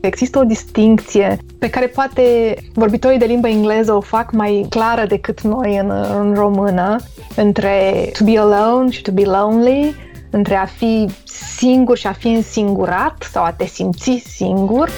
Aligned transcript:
Există 0.00 0.38
o 0.38 0.44
distincție 0.44 1.38
pe 1.58 1.70
care 1.70 1.86
poate 1.86 2.54
vorbitorii 2.74 3.18
de 3.18 3.24
limba 3.24 3.48
engleză 3.48 3.92
o 3.92 4.00
fac 4.00 4.32
mai 4.32 4.66
clară 4.68 5.06
decât 5.06 5.40
noi 5.40 5.78
în, 5.78 5.90
în 6.18 6.34
română 6.34 6.96
între 7.36 8.10
to 8.18 8.24
be 8.24 8.38
alone 8.38 8.90
și 8.90 9.02
to 9.02 9.12
be 9.12 9.24
lonely, 9.24 9.94
între 10.30 10.54
a 10.54 10.64
fi 10.64 11.08
singur 11.56 11.96
și 11.96 12.06
a 12.06 12.12
fi 12.12 12.28
însingurat 12.28 13.28
sau 13.32 13.44
a 13.44 13.52
te 13.52 13.66
simți 13.66 14.22
singur. 14.26 14.90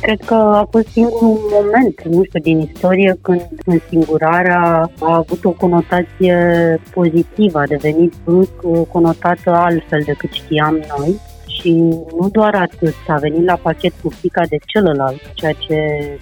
Cred 0.00 0.20
că 0.24 0.34
a 0.34 0.68
fost 0.70 0.86
singurul 0.86 1.40
moment, 1.52 2.02
nu 2.02 2.22
știu, 2.24 2.40
din 2.40 2.60
istorie 2.60 3.18
când 3.22 3.48
însingurarea 3.64 4.90
a 5.00 5.14
avut 5.14 5.44
o 5.44 5.50
conotație 5.50 6.80
pozitivă, 6.94 7.58
a 7.58 7.66
devenit 7.66 8.12
brusc 8.24 8.52
conotată 8.92 9.50
altfel 9.50 10.02
decât 10.06 10.32
știam 10.32 10.80
noi. 10.98 11.20
Și 11.60 11.72
nu 12.18 12.28
doar 12.32 12.54
atât, 12.54 12.94
a 13.08 13.16
venit 13.16 13.44
la 13.44 13.58
pachet 13.62 13.92
cu 14.02 14.10
frica 14.10 14.42
de 14.48 14.56
celălalt, 14.66 15.32
ceea 15.34 15.52
ce, 15.52 15.76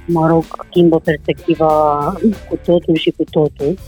mă 0.07 0.27
rog, 0.27 0.45
schimbă 0.71 0.99
perspectiva 0.99 2.03
cu 2.49 2.59
totul 2.65 2.97
și 2.97 3.15
cu 3.17 3.25
totul. 3.31 3.79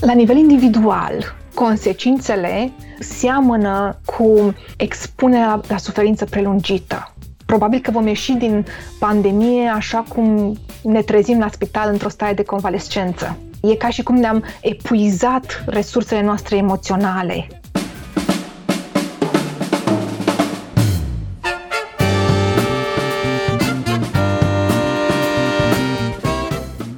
La 0.00 0.12
nivel 0.12 0.36
individual, 0.36 1.34
consecințele 1.54 2.72
seamănă 2.98 4.00
cu 4.04 4.54
expunerea 4.76 5.60
la 5.68 5.76
suferință 5.76 6.24
prelungită 6.24 7.12
Probabil 7.52 7.80
că 7.80 7.90
vom 7.90 8.06
ieși 8.06 8.32
din 8.32 8.64
pandemie 8.98 9.68
așa 9.68 10.04
cum 10.08 10.56
ne 10.82 11.02
trezim 11.02 11.38
la 11.38 11.48
spital 11.48 11.92
într-o 11.92 12.08
stare 12.08 12.32
de 12.34 12.42
convalescență. 12.42 13.38
E 13.62 13.74
ca 13.74 13.88
și 13.88 14.02
cum 14.02 14.16
ne-am 14.16 14.44
epuizat 14.60 15.64
resursele 15.66 16.22
noastre 16.22 16.56
emoționale. 16.56 17.61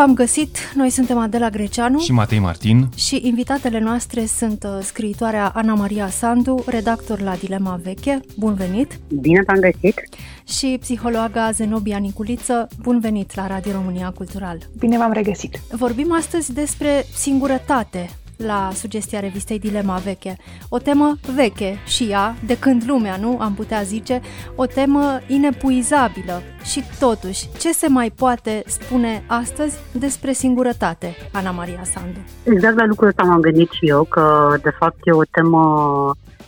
V-am 0.00 0.14
găsit! 0.14 0.58
Noi 0.74 0.90
suntem 0.90 1.18
Adela 1.18 1.50
Greceanu 1.50 1.98
și 1.98 2.12
Matei 2.12 2.38
Martin 2.38 2.88
și 2.96 3.20
invitatele 3.22 3.78
noastre 3.78 4.26
sunt 4.26 4.64
uh, 4.64 4.78
scriitoarea 4.82 5.48
Ana 5.48 5.74
Maria 5.74 6.08
Sandu, 6.08 6.64
redactor 6.66 7.20
la 7.20 7.34
Dilema 7.34 7.80
Veche. 7.82 8.20
Bun 8.38 8.54
venit! 8.54 8.98
Bine 9.20 9.42
v-am 9.46 9.60
găsit! 9.60 10.00
Și 10.48 10.76
psihologa 10.80 11.50
Zenobia 11.50 11.98
Niculiță. 11.98 12.68
Bun 12.82 13.00
venit 13.00 13.34
la 13.34 13.46
Radio 13.46 13.72
România 13.72 14.12
Cultural! 14.16 14.58
Bine 14.78 14.98
v-am 14.98 15.12
regăsit! 15.12 15.60
Vorbim 15.70 16.12
astăzi 16.12 16.52
despre 16.52 17.06
singurătate, 17.14 18.10
la 18.46 18.70
sugestia 18.72 19.20
revistei 19.20 19.58
Dilema 19.58 19.96
Veche. 19.96 20.36
O 20.68 20.78
temă 20.78 21.14
veche 21.34 21.78
și 21.86 22.04
ea, 22.10 22.34
de 22.46 22.58
când 22.58 22.82
lumea, 22.86 23.16
nu, 23.16 23.38
am 23.40 23.54
putea 23.54 23.82
zice, 23.82 24.20
o 24.56 24.66
temă 24.66 25.02
inepuizabilă. 25.26 26.42
Și 26.64 26.82
totuși, 26.98 27.48
ce 27.58 27.72
se 27.72 27.88
mai 27.88 28.10
poate 28.10 28.62
spune 28.66 29.22
astăzi 29.26 29.78
despre 29.92 30.32
singurătate, 30.32 31.08
Ana 31.32 31.50
Maria 31.50 31.84
Sandu? 31.84 32.20
Exact 32.44 32.76
la 32.76 32.86
lucrul 32.86 33.08
ăsta 33.08 33.22
m-am 33.22 33.40
gândit 33.40 33.70
și 33.70 33.88
eu, 33.88 34.04
că 34.04 34.56
de 34.62 34.72
fapt 34.78 34.98
e 35.02 35.12
o 35.12 35.30
temă 35.30 35.62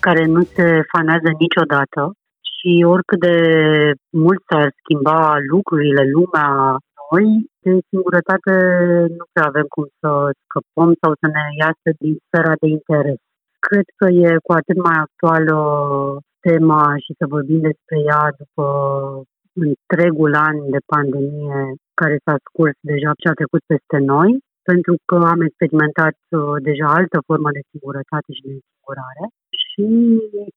care 0.01 0.27
nu 0.27 0.43
se 0.43 0.67
fanează 0.93 1.29
niciodată 1.39 2.13
și 2.53 2.85
oricât 2.85 3.21
de 3.21 3.37
mult 4.11 4.43
s-ar 4.49 4.69
schimba 4.81 5.37
lucrurile, 5.53 6.03
lumea, 6.17 6.51
noi, 7.11 7.27
de 7.65 7.73
singurătate 7.91 8.55
nu 9.19 9.25
prea 9.33 9.47
avem 9.49 9.67
cum 9.75 9.87
să 10.01 10.11
scăpăm 10.45 10.91
sau 11.01 11.13
să 11.21 11.27
ne 11.37 11.45
iasă 11.63 11.89
din 12.03 12.15
sfera 12.27 12.55
de 12.63 12.69
interes. 12.77 13.21
Cred 13.67 13.87
că 13.99 14.07
e 14.27 14.45
cu 14.47 14.53
atât 14.61 14.79
mai 14.89 14.99
actuală 15.07 15.57
tema 16.47 16.85
și 17.05 17.13
să 17.19 17.25
vorbim 17.35 17.61
despre 17.71 17.97
ea 18.11 18.23
după 18.43 18.65
întregul 19.67 20.33
an 20.49 20.57
de 20.75 20.81
pandemie 20.93 21.59
care 22.01 22.17
s-a 22.25 22.37
scurs 22.47 22.77
deja 22.93 23.11
și 23.21 23.29
a 23.31 23.39
trecut 23.41 23.63
peste 23.73 23.99
noi, 24.13 24.31
pentru 24.71 24.95
că 25.09 25.17
am 25.33 25.41
experimentat 25.49 26.17
uh, 26.29 26.57
deja 26.69 26.87
altă 26.99 27.19
formă 27.29 27.49
de 27.57 27.63
singurătate 27.71 28.31
și 28.37 28.43
de 28.51 28.57
singurare. 28.69 29.25
Și 29.63 29.87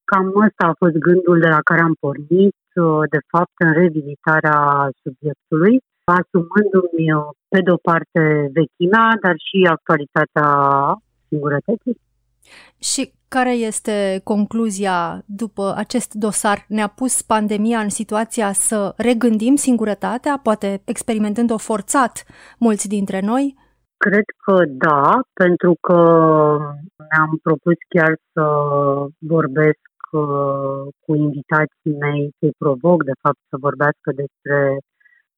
cam 0.10 0.26
ăsta 0.46 0.64
a 0.68 0.80
fost 0.82 0.96
gândul 1.08 1.38
de 1.46 1.50
la 1.56 1.62
care 1.70 1.82
am 1.88 1.96
pornit, 2.06 2.60
uh, 2.84 3.04
de 3.16 3.22
fapt, 3.32 3.56
în 3.66 3.72
revizitarea 3.82 4.60
subiectului 5.04 5.76
asumându-mi 6.06 7.34
pe 7.48 7.60
de 7.62 7.72
o 7.72 7.78
parte 7.78 8.50
vechimea, 8.54 9.18
dar 9.22 9.36
și 9.48 9.68
actualitatea 9.70 10.50
singurătății. 11.28 11.98
Și 12.80 13.12
care 13.28 13.52
este 13.52 14.22
concluzia 14.24 15.22
după 15.26 15.74
acest 15.78 16.14
dosar? 16.14 16.66
Ne-a 16.68 16.88
pus 16.88 17.22
pandemia 17.22 17.80
în 17.80 17.90
situația 17.90 18.52
să 18.52 18.94
regândim 18.98 19.56
singurătatea, 19.56 20.40
poate 20.44 20.82
experimentând-o 20.86 21.58
forțat 21.58 22.24
mulți 22.60 22.88
dintre 22.88 23.20
noi? 23.20 23.56
Cred 23.98 24.28
că 24.44 24.56
da, 24.68 25.20
pentru 25.34 25.76
că 25.82 25.98
mi-am 27.10 27.40
propus 27.44 27.78
chiar 27.88 28.14
să 28.34 28.46
vorbesc 29.20 29.90
uh, 30.12 30.94
cu 31.04 31.16
invitații 31.16 31.94
mei, 32.00 32.36
să-i 32.40 32.56
provoc, 32.58 33.04
de 33.04 33.16
fapt, 33.22 33.42
să 33.50 33.56
vorbească 33.68 34.10
despre 34.22 34.58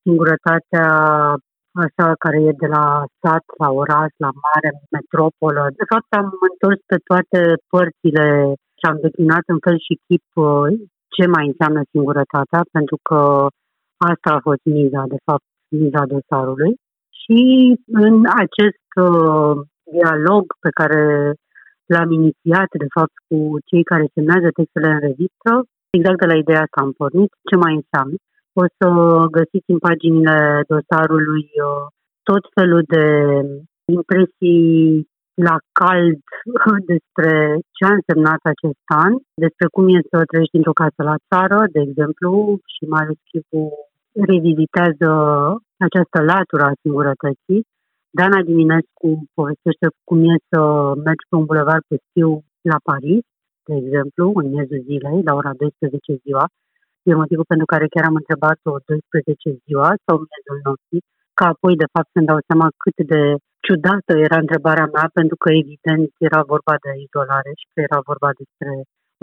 singurătatea 0.07 0.88
așa 1.84 2.07
care 2.23 2.38
e 2.50 2.62
de 2.63 2.69
la 2.78 2.85
sat, 3.22 3.45
la 3.63 3.69
oraș, 3.81 4.12
la 4.25 4.31
mare, 4.45 4.69
metropolă. 4.97 5.63
De 5.79 5.85
fapt, 5.91 6.09
am 6.22 6.28
întors 6.50 6.79
pe 6.91 6.97
toate 7.09 7.40
părțile 7.73 8.28
și 8.79 8.85
am 8.90 8.97
declinat 9.06 9.46
în 9.53 9.59
fel 9.66 9.78
și 9.85 10.01
chip 10.06 10.25
uh, 10.34 10.67
ce 11.16 11.23
mai 11.35 11.46
înseamnă 11.51 11.81
singurătatea, 11.94 12.62
pentru 12.78 12.97
că 13.07 13.19
asta 14.12 14.29
a 14.34 14.46
fost 14.47 14.63
miza, 14.75 15.03
de 15.13 15.19
fapt, 15.28 15.47
miza 15.81 16.03
dosarului. 16.13 16.73
Și 17.22 17.41
în 18.06 18.16
acest 18.44 18.88
uh, 19.06 19.56
dialog 19.96 20.44
pe 20.66 20.72
care 20.79 21.03
l-am 21.94 22.09
inițiat, 22.19 22.69
de 22.84 22.90
fapt, 22.96 23.16
cu 23.28 23.38
cei 23.69 23.84
care 23.91 24.13
semnează 24.16 24.47
textele 24.57 24.90
în 24.96 25.01
revistă, 25.07 25.51
exact 25.97 26.19
de 26.23 26.29
la 26.31 26.38
ideea 26.44 26.62
asta 26.63 26.79
am 26.81 26.91
pornit, 27.01 27.31
ce 27.50 27.56
mai 27.63 27.73
înseamnă 27.81 28.17
o 28.62 28.66
să 28.78 28.88
găsiți 29.38 29.73
în 29.73 29.79
paginile 29.88 30.38
dosarului 30.72 31.45
uh, 31.68 31.85
tot 32.29 32.44
felul 32.56 32.84
de 32.95 33.06
impresii 33.97 35.07
la 35.47 35.56
cald 35.79 36.22
despre 36.91 37.31
ce 37.75 37.84
a 37.90 37.97
însemnat 38.00 38.41
acest 38.53 38.81
an, 39.06 39.13
despre 39.46 39.67
cum 39.73 39.85
e 39.96 40.09
să 40.12 40.17
trăiești 40.29 40.59
într-o 40.59 40.79
casă 40.81 41.01
la 41.12 41.17
țară, 41.29 41.59
de 41.75 41.81
exemplu, 41.88 42.31
și 42.73 42.84
mai 42.91 43.01
ales 43.03 43.19
chipul 43.31 43.69
revizitează 44.31 45.12
această 45.88 46.19
latură 46.34 46.63
a 46.67 46.79
singurătății. 46.81 47.62
Dana 48.17 48.40
Diminescu 48.50 49.09
povestește 49.38 49.88
cum 50.07 50.19
e 50.31 50.35
să 50.51 50.62
mergi 51.06 51.28
pe 51.29 51.35
un 51.40 51.46
bulevard 51.50 51.84
pustiu 51.91 52.29
la 52.72 52.78
Paris, 52.90 53.23
de 53.67 53.75
exemplu, 53.81 54.25
în 54.40 54.46
miezul 54.53 54.81
zilei, 54.90 55.19
la 55.28 55.34
ora 55.40 55.53
12 55.53 56.23
ziua, 56.23 56.46
E 57.09 57.22
motivul 57.22 57.51
pentru 57.53 57.68
care 57.73 57.91
chiar 57.94 58.06
am 58.07 58.19
întrebat-o 58.22 58.72
12 58.85 59.63
ziua 59.66 59.90
sau 60.06 60.16
miezul 60.28 60.59
nopții, 60.68 61.01
ca 61.38 61.45
apoi, 61.53 61.73
de 61.84 61.91
fapt, 61.94 62.09
să-mi 62.13 62.29
dau 62.31 62.40
seama 62.47 62.68
cât 62.84 62.97
de 63.13 63.22
ciudată 63.66 64.12
era 64.28 64.38
întrebarea 64.45 64.88
mea, 64.95 65.07
pentru 65.19 65.35
că, 65.41 65.47
evident, 65.62 66.09
era 66.28 66.41
vorba 66.53 66.73
de 66.84 66.91
izolare 67.06 67.51
și 67.59 67.67
că 67.72 67.78
era 67.88 68.00
vorba 68.09 68.29
despre 68.41 68.72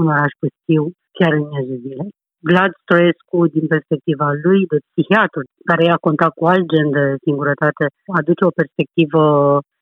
un 0.00 0.06
oraș 0.14 0.32
pustiu, 0.40 0.82
chiar 1.16 1.32
în 1.38 1.44
miezul 1.50 1.78
zilei. 1.86 2.12
Vlad 2.48 2.72
Stoescu, 2.82 3.38
din 3.56 3.66
perspectiva 3.74 4.28
lui 4.44 4.60
de 4.72 4.78
psihiatru, 4.90 5.40
care 5.68 5.82
ia 5.84 6.06
contact 6.08 6.36
cu 6.40 6.46
alt 6.52 6.66
gen 6.72 6.88
de 6.98 7.04
singurătate, 7.26 7.84
aduce 8.18 8.42
o 8.44 8.56
perspectivă 8.60 9.22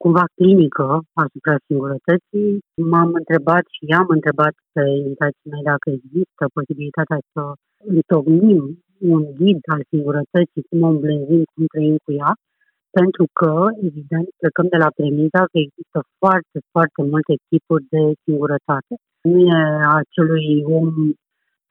cumva 0.02 0.24
clinică 0.38 0.86
asupra 1.24 1.54
singurătății. 1.66 2.50
M-am 2.90 3.10
întrebat 3.20 3.64
și 3.74 3.82
i-am 3.92 4.08
întrebat 4.16 4.54
pe 4.74 4.84
invitații 5.02 5.50
mei 5.52 5.68
dacă 5.72 5.86
există 5.98 6.42
posibilitatea 6.56 7.18
să 7.32 7.42
întocmim 7.96 8.60
un 9.12 9.22
ghid 9.38 9.60
al 9.74 9.82
singurătății, 9.92 10.66
cum 10.68 10.78
o 10.86 10.90
îmblânzim, 10.94 11.42
cum 11.52 11.64
trăim 11.72 11.96
cu 12.04 12.10
ea, 12.20 12.32
pentru 12.98 13.24
că, 13.38 13.52
evident, 13.88 14.26
plecăm 14.40 14.66
de 14.74 14.78
la 14.84 14.90
premiza 14.98 15.40
că 15.50 15.58
există 15.66 15.98
foarte, 16.20 16.58
foarte 16.72 17.00
multe 17.12 17.34
tipuri 17.50 17.84
de 17.94 18.02
singurătate. 18.24 18.92
Nu 19.30 19.38
e 19.54 19.58
acelui 20.00 20.48
om 20.78 20.88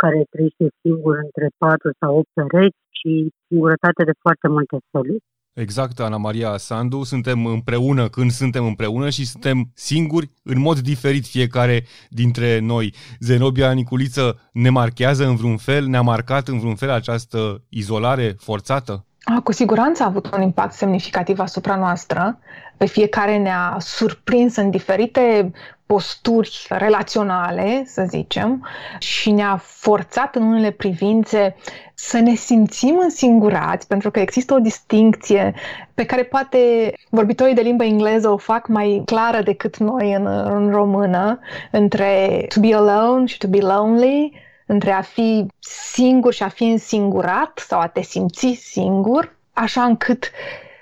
care 0.03 0.19
trăiește 0.33 0.65
singur 0.83 1.15
între 1.25 1.47
patru 1.63 1.89
sau 1.99 2.11
opt 2.19 2.31
pereți, 2.37 2.79
ci 2.97 3.11
singurătate 3.47 4.01
de 4.09 4.15
foarte 4.23 4.47
multe 4.55 4.75
feluri. 4.91 5.23
Exact, 5.53 5.99
Ana 5.99 6.17
Maria 6.17 6.57
Sandu, 6.57 7.03
suntem 7.03 7.45
împreună 7.45 8.07
când 8.09 8.31
suntem 8.31 8.65
împreună 8.65 9.09
și 9.09 9.25
suntem 9.25 9.57
singuri 9.73 10.31
în 10.43 10.59
mod 10.59 10.77
diferit 10.79 11.25
fiecare 11.25 11.83
dintre 12.09 12.59
noi. 12.59 12.93
Zenobia 13.19 13.71
Niculiță 13.71 14.25
ne 14.53 14.69
marchează 14.69 15.23
în 15.25 15.35
vreun 15.35 15.57
fel, 15.57 15.85
ne-a 15.85 16.01
marcat 16.01 16.47
în 16.47 16.59
vreun 16.59 16.75
fel 16.75 16.89
această 16.89 17.63
izolare 17.69 18.35
forțată? 18.37 19.05
A, 19.23 19.41
cu 19.41 19.51
siguranță 19.51 20.03
a 20.03 20.05
avut 20.05 20.33
un 20.33 20.41
impact 20.41 20.73
semnificativ 20.73 21.39
asupra 21.39 21.75
noastră. 21.75 22.39
Pe 22.77 22.85
fiecare 22.85 23.37
ne-a 23.37 23.75
surprins 23.79 24.55
în 24.55 24.69
diferite 24.69 25.51
posturi 25.91 26.65
relaționale, 26.69 27.83
să 27.85 28.05
zicem, 28.07 28.67
și 28.99 29.31
ne-a 29.31 29.61
forțat 29.63 30.35
în 30.35 30.43
unele 30.43 30.71
privințe 30.71 31.55
să 31.93 32.19
ne 32.19 32.33
simțim 32.33 32.97
însingurați, 32.97 33.87
pentru 33.87 34.11
că 34.11 34.19
există 34.19 34.53
o 34.53 34.59
distincție 34.59 35.53
pe 35.93 36.05
care 36.05 36.23
poate 36.23 36.93
vorbitorii 37.09 37.53
de 37.53 37.61
limba 37.61 37.83
engleză 37.83 38.29
o 38.29 38.37
fac 38.37 38.67
mai 38.67 39.01
clară 39.05 39.41
decât 39.41 39.77
noi 39.77 40.13
în, 40.13 40.25
în 40.25 40.69
română, 40.69 41.39
între 41.71 42.45
to 42.53 42.59
be 42.59 42.73
alone 42.73 43.25
și 43.25 43.37
to 43.37 43.47
be 43.47 43.59
lonely, 43.59 44.33
între 44.65 44.91
a 44.91 45.01
fi 45.01 45.45
singur 45.93 46.33
și 46.33 46.43
a 46.43 46.49
fi 46.49 46.63
însingurat 46.63 47.63
sau 47.67 47.79
a 47.79 47.87
te 47.87 48.01
simți 48.01 48.59
singur, 48.61 49.35
așa 49.53 49.83
încât 49.83 50.31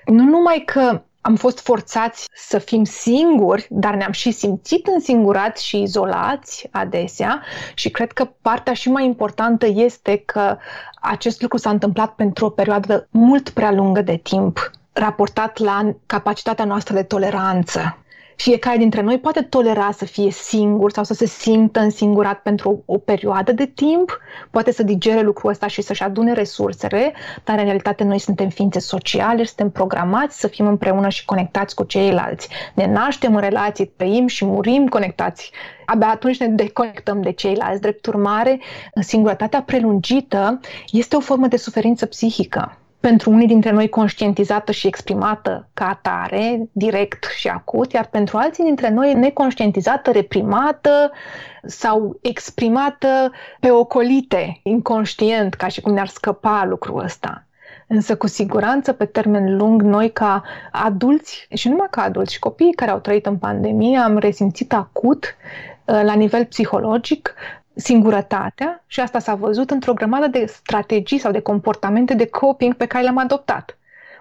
nu 0.04 0.24
numai 0.24 0.62
că 0.66 1.02
am 1.20 1.36
fost 1.36 1.60
forțați 1.60 2.26
să 2.34 2.58
fim 2.58 2.84
singuri, 2.84 3.66
dar 3.70 3.94
ne-am 3.94 4.12
și 4.12 4.30
simțit 4.30 4.86
însingurați 4.86 5.66
și 5.66 5.82
izolați 5.82 6.68
adesea 6.70 7.42
și 7.74 7.90
cred 7.90 8.12
că 8.12 8.28
partea 8.42 8.72
și 8.72 8.90
mai 8.90 9.04
importantă 9.04 9.66
este 9.66 10.16
că 10.16 10.56
acest 11.00 11.42
lucru 11.42 11.56
s-a 11.58 11.70
întâmplat 11.70 12.14
pentru 12.14 12.44
o 12.44 12.50
perioadă 12.50 13.08
mult 13.10 13.48
prea 13.50 13.72
lungă 13.72 14.02
de 14.02 14.16
timp 14.16 14.70
raportat 14.92 15.58
la 15.58 15.94
capacitatea 16.06 16.64
noastră 16.64 16.94
de 16.94 17.02
toleranță 17.02 17.99
fiecare 18.40 18.76
dintre 18.76 19.02
noi 19.02 19.18
poate 19.18 19.42
tolera 19.42 19.90
să 19.92 20.04
fie 20.04 20.30
singur 20.30 20.90
sau 20.92 21.04
să 21.04 21.14
se 21.14 21.26
simtă 21.26 21.80
însingurat 21.80 22.38
pentru 22.38 22.82
o, 22.86 22.94
o 22.94 22.98
perioadă 22.98 23.52
de 23.52 23.66
timp, 23.66 24.18
poate 24.50 24.72
să 24.72 24.82
digere 24.82 25.20
lucrul 25.20 25.50
ăsta 25.50 25.66
și 25.66 25.82
să-și 25.82 26.02
adune 26.02 26.32
resursele, 26.32 27.12
dar 27.44 27.58
în 27.58 27.64
realitate 27.64 28.04
noi 28.04 28.18
suntem 28.18 28.48
ființe 28.48 28.78
sociale, 28.78 29.44
suntem 29.44 29.70
programați 29.70 30.40
să 30.40 30.46
fim 30.46 30.66
împreună 30.66 31.08
și 31.08 31.24
conectați 31.24 31.74
cu 31.74 31.84
ceilalți. 31.84 32.48
Ne 32.74 32.86
naștem 32.86 33.34
în 33.34 33.40
relații, 33.40 33.86
trăim 33.86 34.26
și 34.26 34.44
murim 34.44 34.86
conectați. 34.86 35.50
Abia 35.84 36.08
atunci 36.08 36.38
ne 36.38 36.46
deconectăm 36.46 37.22
de 37.22 37.30
ceilalți. 37.32 37.80
Drept 37.80 38.06
urmare, 38.06 38.60
singurătatea 39.00 39.62
prelungită 39.62 40.60
este 40.90 41.16
o 41.16 41.20
formă 41.20 41.46
de 41.46 41.56
suferință 41.56 42.06
psihică 42.06 42.79
pentru 43.00 43.30
unii 43.30 43.46
dintre 43.46 43.70
noi 43.70 43.88
conștientizată 43.88 44.72
și 44.72 44.86
exprimată 44.86 45.68
ca 45.74 45.88
atare, 45.88 46.68
direct 46.72 47.24
și 47.36 47.48
acut, 47.48 47.92
iar 47.92 48.06
pentru 48.06 48.36
alții 48.36 48.64
dintre 48.64 48.90
noi 48.90 49.14
neconștientizată, 49.14 50.10
reprimată 50.10 51.10
sau 51.64 52.18
exprimată 52.22 53.32
pe 53.60 53.70
ocolite, 53.70 54.60
inconștient, 54.62 55.54
ca 55.54 55.68
și 55.68 55.80
cum 55.80 55.92
ne-ar 55.92 56.08
scăpa 56.08 56.64
lucrul 56.68 57.04
ăsta. 57.04 57.44
Însă, 57.86 58.16
cu 58.16 58.26
siguranță, 58.26 58.92
pe 58.92 59.04
termen 59.04 59.56
lung, 59.56 59.82
noi 59.82 60.12
ca 60.12 60.42
adulți, 60.72 61.46
și 61.54 61.68
numai 61.68 61.86
ca 61.90 62.02
adulți, 62.02 62.32
și 62.32 62.38
copiii 62.38 62.72
care 62.72 62.90
au 62.90 62.98
trăit 62.98 63.26
în 63.26 63.36
pandemie, 63.36 63.98
am 63.98 64.18
resimțit 64.18 64.72
acut, 64.72 65.24
uh, 65.84 66.00
la 66.02 66.14
nivel 66.14 66.44
psihologic, 66.44 67.34
singurătatea 67.74 68.84
și 68.86 69.00
asta 69.00 69.18
s-a 69.18 69.34
văzut 69.34 69.70
într-o 69.70 69.92
grămadă 69.92 70.26
de 70.26 70.44
strategii 70.46 71.18
sau 71.18 71.32
de 71.32 71.40
comportamente 71.40 72.14
de 72.14 72.26
coping 72.26 72.74
pe 72.74 72.86
care 72.86 73.02
le-am 73.02 73.18
adoptat. 73.18 73.74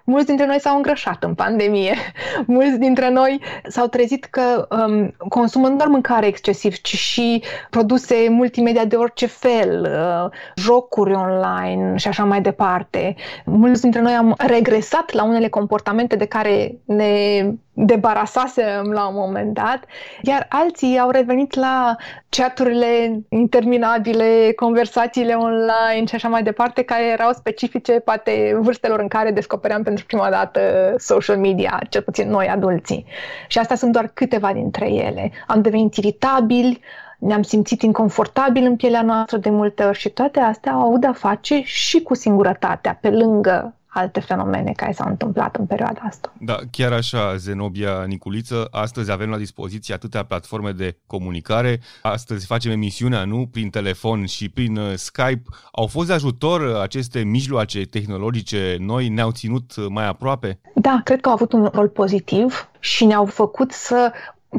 Mulți 0.10 0.26
dintre 0.26 0.46
noi 0.46 0.60
s-au 0.60 0.76
îngrășat 0.76 1.24
în 1.24 1.34
pandemie. 1.34 1.96
Mulți 2.46 2.78
dintre 2.78 3.10
noi 3.10 3.42
s-au 3.68 3.88
trezit 3.88 4.26
că 4.26 4.68
um, 4.70 5.14
consumă 5.28 5.68
nu 5.68 5.76
doar 5.76 5.88
mâncare 5.88 6.28
excesiv, 6.28 6.76
ci 6.76 6.96
și 6.96 7.44
produse 7.70 8.28
multimedia 8.30 8.86
de 8.86 8.96
orice 8.96 9.26
fel, 9.26 9.82
uh, 9.82 10.32
jocuri 10.56 11.14
online 11.14 11.96
și 11.96 12.08
așa 12.08 12.24
mai 12.24 12.42
departe. 12.42 13.16
Mulți 13.46 13.82
dintre 13.82 14.02
noi 14.02 14.14
am 14.14 14.36
regresat 14.38 15.12
la 15.12 15.24
unele 15.24 15.48
comportamente 15.48 16.16
de 16.16 16.26
care 16.26 16.76
ne 16.86 17.44
debarasasem 17.86 18.92
la 18.92 19.08
un 19.08 19.16
moment 19.16 19.54
dat, 19.54 19.80
iar 20.22 20.46
alții 20.50 21.00
au 21.00 21.10
revenit 21.10 21.54
la 21.56 21.96
chaturile 22.30 23.22
interminabile, 23.30 24.52
conversațiile 24.56 25.34
online 25.34 26.06
și 26.06 26.16
așa 26.16 26.28
mai 26.28 26.44
departe, 26.44 26.82
care 26.82 27.06
erau 27.06 27.32
specifice 27.32 28.00
poate 28.00 28.58
vârstelor 28.60 29.00
în 29.00 29.08
care 29.08 29.32
descopeream 29.32 29.84
pentru 29.84 30.06
prima 30.06 30.30
dată 30.30 30.94
social 30.98 31.38
media, 31.38 31.82
cel 31.90 32.02
puțin 32.02 32.30
noi 32.30 32.48
adulții. 32.48 33.06
Și 33.48 33.58
astea 33.58 33.76
sunt 33.76 33.92
doar 33.92 34.12
câteva 34.14 34.54
dintre 34.54 34.92
ele. 34.92 35.32
Am 35.48 35.62
devenit 35.62 35.96
iritabili, 35.96 36.82
ne-am 37.20 37.42
simțit 37.42 37.82
inconfortabil 37.82 38.64
în 38.64 38.76
pielea 38.76 39.02
noastră 39.02 39.38
de 39.38 39.50
multe 39.50 39.84
ori 39.84 39.98
și 39.98 40.10
toate 40.10 40.40
astea 40.40 40.72
au 40.72 40.88
avut 40.88 41.00
de-a 41.00 41.14
face 41.14 41.62
și 41.64 42.02
cu 42.02 42.14
singurătatea, 42.14 42.98
pe 43.02 43.10
lângă 43.10 43.74
alte 43.90 44.20
fenomene 44.20 44.72
care 44.72 44.92
s-au 44.92 45.10
întâmplat 45.10 45.56
în 45.56 45.66
perioada 45.66 46.02
asta. 46.04 46.34
Da, 46.40 46.58
chiar 46.72 46.92
așa, 46.92 47.36
Zenobia 47.36 48.04
Niculiță, 48.08 48.68
astăzi 48.72 49.12
avem 49.12 49.30
la 49.30 49.38
dispoziție 49.38 49.94
atâtea 49.94 50.24
platforme 50.24 50.72
de 50.72 50.98
comunicare, 51.08 51.80
astăzi 52.02 52.46
facem 52.46 52.72
emisiunea, 52.72 53.24
nu, 53.24 53.48
prin 53.52 53.70
telefon 53.70 54.26
și 54.26 54.50
prin 54.50 54.78
uh, 54.78 54.94
Skype. 54.96 55.44
Au 55.72 55.88
fost 55.88 56.08
de 56.08 56.14
ajutor 56.14 56.62
uh, 56.62 56.82
aceste 56.82 57.20
mijloace 57.20 57.86
tehnologice 57.86 58.78
noi, 58.80 59.10
ne-au 59.10 59.32
ținut 59.32 59.76
uh, 59.76 59.86
mai 59.90 60.08
aproape? 60.08 60.60
Da, 60.76 61.02
cred 61.04 61.22
că 61.22 61.28
au 61.30 61.36
avut 61.36 61.54
un 61.54 61.70
rol 61.74 61.88
pozitiv 61.88 62.70
și 62.80 63.06
ne-au 63.06 63.26
făcut 63.26 63.72
să, 63.72 64.12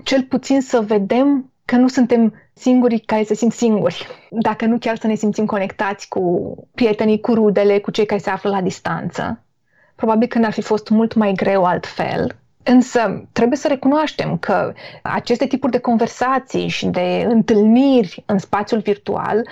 cel 0.02 0.22
puțin 0.22 0.60
să 0.60 0.84
vedem 0.86 1.49
că 1.70 1.76
nu 1.76 1.88
suntem 1.88 2.34
singurii 2.52 2.98
care 2.98 3.22
se 3.22 3.34
simt 3.34 3.52
singuri, 3.52 4.06
dacă 4.30 4.66
nu 4.66 4.78
chiar 4.78 4.96
să 4.98 5.06
ne 5.06 5.14
simțim 5.14 5.46
conectați 5.46 6.08
cu 6.08 6.54
prietenii, 6.74 7.20
cu 7.20 7.34
rudele, 7.34 7.78
cu 7.78 7.90
cei 7.90 8.06
care 8.06 8.20
se 8.20 8.30
află 8.30 8.50
la 8.50 8.60
distanță. 8.60 9.42
Probabil 9.94 10.28
că 10.28 10.38
ne-ar 10.38 10.52
fi 10.52 10.60
fost 10.60 10.88
mult 10.88 11.14
mai 11.14 11.32
greu 11.32 11.64
altfel, 11.64 12.34
Însă 12.62 13.28
trebuie 13.32 13.58
să 13.58 13.68
recunoaștem 13.68 14.38
că 14.38 14.72
aceste 15.02 15.46
tipuri 15.46 15.72
de 15.72 15.78
conversații 15.78 16.68
și 16.68 16.86
de 16.86 17.26
întâlniri 17.28 18.22
în 18.26 18.38
spațiul 18.38 18.80
virtual 18.80 19.48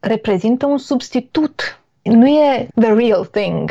reprezintă 0.00 0.66
un 0.66 0.78
substitut. 0.78 1.80
Nu 2.02 2.26
e 2.26 2.68
the 2.80 2.92
real 2.92 3.24
thing. 3.24 3.70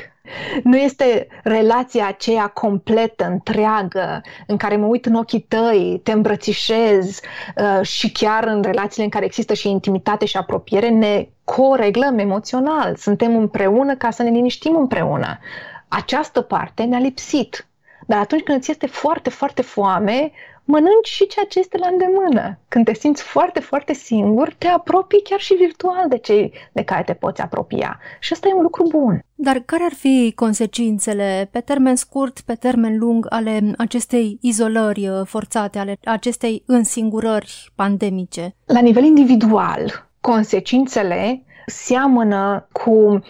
Nu 0.63 0.77
este 0.77 1.27
relația 1.43 2.07
aceea 2.07 2.47
completă, 2.47 3.25
întreagă, 3.25 4.21
în 4.47 4.57
care 4.57 4.75
mă 4.75 4.85
uit 4.85 5.05
în 5.05 5.13
ochii 5.13 5.39
tăi, 5.39 5.99
te 6.03 6.11
îmbrățișez 6.11 7.19
uh, 7.55 7.85
și 7.85 8.11
chiar 8.11 8.43
în 8.43 8.61
relațiile 8.61 9.03
în 9.03 9.09
care 9.09 9.25
există 9.25 9.53
și 9.53 9.69
intimitate 9.69 10.25
și 10.25 10.37
apropiere, 10.37 10.89
ne 10.89 11.27
coreglăm 11.43 12.17
emoțional. 12.17 12.95
Suntem 12.95 13.35
împreună 13.35 13.95
ca 13.95 14.09
să 14.09 14.23
ne 14.23 14.29
liniștim 14.29 14.75
împreună. 14.75 15.39
Această 15.87 16.41
parte 16.41 16.83
ne-a 16.83 16.99
lipsit. 16.99 17.65
Dar 18.07 18.19
atunci 18.19 18.43
când 18.43 18.57
îți 18.57 18.71
este 18.71 18.87
foarte, 18.87 19.29
foarte 19.29 19.61
foame, 19.61 20.31
mănânci 20.63 21.07
și 21.07 21.27
ceea 21.27 21.45
ce 21.49 21.59
este 21.59 21.77
la 21.77 21.87
îndemână. 21.87 22.59
Când 22.67 22.85
te 22.85 22.93
simți 22.93 23.23
foarte, 23.23 23.59
foarte 23.59 23.93
singur, 23.93 24.53
te 24.57 24.67
apropii 24.67 25.21
chiar 25.21 25.39
și 25.39 25.53
virtual 25.53 26.05
de 26.09 26.17
cei 26.17 26.53
de 26.71 26.83
care 26.83 27.03
te 27.03 27.13
poți 27.13 27.41
apropia. 27.41 27.99
Și 28.19 28.33
asta 28.33 28.47
e 28.47 28.53
un 28.53 28.61
lucru 28.61 28.87
bun. 28.89 29.23
Dar 29.35 29.59
care 29.65 29.83
ar 29.83 29.93
fi 29.93 30.31
consecințele 30.35 31.49
pe 31.51 31.59
termen 31.59 31.95
scurt, 31.95 32.39
pe 32.39 32.53
termen 32.53 32.97
lung 32.97 33.25
ale 33.29 33.73
acestei 33.77 34.37
izolări 34.41 35.07
uh, 35.07 35.21
forțate, 35.25 35.79
ale 35.79 35.97
acestei 36.03 36.63
însingurări 36.65 37.71
pandemice? 37.75 38.55
La 38.65 38.79
nivel 38.79 39.03
individual, 39.03 40.09
consecințele 40.21 41.43
seamănă 41.65 42.67
cu 42.71 43.21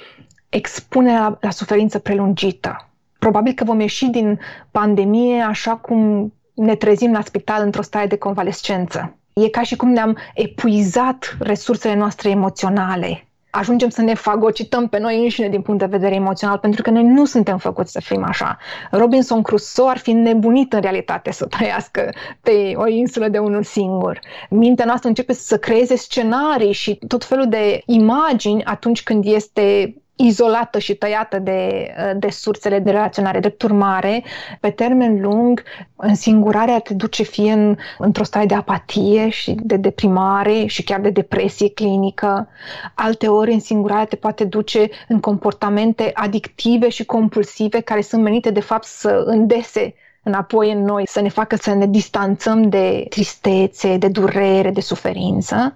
expunerea 0.50 1.38
la 1.42 1.50
suferință 1.50 2.00
prelungită. 2.00 2.90
Probabil 3.20 3.54
că 3.54 3.64
vom 3.64 3.80
ieși 3.80 4.06
din 4.06 4.40
pandemie 4.72 5.42
așa 5.42 5.76
cum 5.76 6.34
ne 6.62 6.76
trezim 6.76 7.12
la 7.12 7.22
spital 7.22 7.64
într-o 7.64 7.82
stare 7.82 8.08
de 8.08 8.18
convalescență. 8.18 9.16
E 9.34 9.50
ca 9.50 9.62
și 9.62 9.76
cum 9.76 9.90
ne-am 9.90 10.18
epuizat 10.34 11.38
resursele 11.40 11.96
noastre 11.96 12.30
emoționale. 12.30 13.26
Ajungem 13.50 13.90
să 13.90 14.02
ne 14.02 14.14
fagocităm 14.14 14.88
pe 14.88 15.00
noi 15.00 15.24
înșine 15.24 15.50
din 15.50 15.62
punct 15.62 15.80
de 15.80 15.86
vedere 15.86 16.16
emoțional, 16.16 16.58
pentru 16.58 16.82
că 16.82 16.90
noi 16.90 17.04
nu 17.04 17.26
suntem 17.26 17.58
făcuți 17.58 17.92
să 17.92 18.02
fim 18.02 18.24
așa. 18.24 18.58
Robinson 18.92 19.42
Crusoe 19.42 19.90
ar 19.90 19.98
fi 19.98 20.12
nebunit 20.12 20.74
în 20.74 20.82
realitate 20.82 21.32
să 21.32 21.46
trăiască 21.46 22.14
pe 22.42 22.72
o 22.76 22.88
insulă 22.88 23.28
de 23.28 23.38
unul 23.38 23.64
singur. 23.64 24.20
Mintea 24.50 24.86
noastră 24.86 25.10
începe 25.10 25.34
să 25.34 25.58
creeze 25.58 25.96
scenarii 25.96 26.72
și 26.72 27.00
tot 27.08 27.24
felul 27.24 27.50
de 27.50 27.82
imagini 27.86 28.64
atunci 28.64 29.04
când 29.04 29.26
este 29.26 29.96
izolată 30.26 30.80
și 30.80 30.96
tăiată 30.96 31.40
de, 31.40 31.92
de 32.18 32.30
sursele 32.30 32.80
de 32.80 32.92
relaționare. 32.92 33.40
Drept 33.40 33.62
urmare, 33.62 34.24
pe 34.60 34.70
termen 34.70 35.22
lung, 35.22 35.64
însingurarea 35.96 36.80
te 36.80 36.94
duce 36.94 37.24
fie 37.24 37.52
în, 37.52 37.78
într-o 37.98 38.24
stare 38.24 38.46
de 38.46 38.56
apatie 38.56 39.30
și 39.30 39.56
de 39.64 39.76
deprimare 39.76 40.66
și 40.66 40.84
chiar 40.84 41.00
de 41.00 41.10
depresie 41.10 41.70
clinică. 41.70 42.48
Alte 42.96 43.28
ori, 43.28 43.52
însingurarea 43.52 44.06
te 44.06 44.16
poate 44.16 44.44
duce 44.44 44.90
în 45.08 45.20
comportamente 45.20 46.12
adictive 46.14 46.90
și 46.90 47.06
compulsive 47.06 47.80
care 47.80 48.02
sunt 48.02 48.22
menite, 48.24 48.50
de 48.50 48.60
fapt, 48.60 48.86
să 48.86 49.24
îndese 49.26 49.94
înapoi 50.24 50.72
în 50.72 50.84
noi, 50.84 51.08
să 51.08 51.22
ne 51.22 51.30
facă 51.30 51.56
să 51.56 51.74
ne 51.74 51.86
distanțăm 51.86 52.70
de 52.70 53.06
tristețe, 53.10 53.98
de 53.98 54.08
durere, 54.08 54.72
de 54.72 54.82
suferință. 54.82 55.76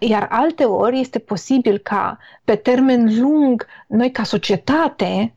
Iar 0.00 0.26
alte 0.30 0.64
ori 0.64 1.00
este 1.00 1.18
posibil 1.18 1.78
ca 1.78 2.18
pe 2.44 2.54
termen 2.54 3.20
lung 3.20 3.66
noi 3.86 4.10
ca 4.10 4.22
societate 4.22 5.34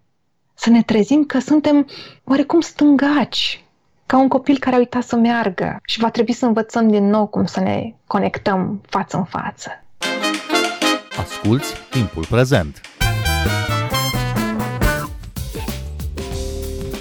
să 0.53 0.69
ne 0.69 0.83
trezim 0.83 1.23
că 1.23 1.39
suntem 1.39 1.87
oarecum 2.23 2.59
stângaci, 2.59 3.63
ca 4.05 4.17
un 4.17 4.27
copil 4.27 4.57
care 4.57 4.75
a 4.75 4.79
uitat 4.79 5.03
să 5.03 5.15
meargă 5.15 5.79
și 5.85 5.99
va 5.99 6.09
trebui 6.09 6.33
să 6.33 6.45
învățăm 6.45 6.89
din 6.89 7.09
nou 7.09 7.27
cum 7.27 7.45
să 7.45 7.59
ne 7.59 7.93
conectăm 8.07 8.81
față 8.89 9.17
în 9.17 9.23
față. 9.23 9.83
Asculți 11.17 11.73
timpul 11.89 12.25
prezent! 12.29 12.81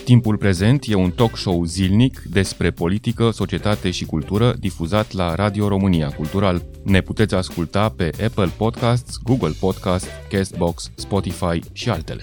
Timpul 0.09 0.37
prezent 0.37 0.85
e 0.87 0.95
un 0.95 1.11
talk 1.11 1.37
show 1.37 1.65
zilnic 1.65 2.23
despre 2.33 2.71
politică, 2.71 3.31
societate 3.31 3.91
și 3.91 4.07
cultură 4.07 4.53
difuzat 4.61 5.13
la 5.13 5.35
Radio 5.35 5.69
România 5.69 6.09
Cultural. 6.17 6.63
Ne 6.85 7.01
puteți 7.01 7.35
asculta 7.35 7.95
pe 7.97 8.11
Apple 8.25 8.51
Podcasts, 8.59 9.19
Google 9.25 9.55
Podcasts, 9.61 10.09
Castbox, 10.31 10.91
Spotify 10.95 11.61
și 11.73 11.91
altele. 11.91 12.23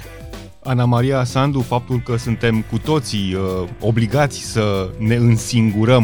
Ana 0.63 0.85
Maria 0.85 1.23
Sandu, 1.23 1.59
faptul 1.59 1.99
că 2.05 2.15
suntem 2.15 2.55
cu 2.71 2.77
toții 2.85 3.33
uh, 3.33 3.69
obligați 3.81 4.51
să 4.53 4.89
ne 4.99 5.15
însingurăm 5.15 6.03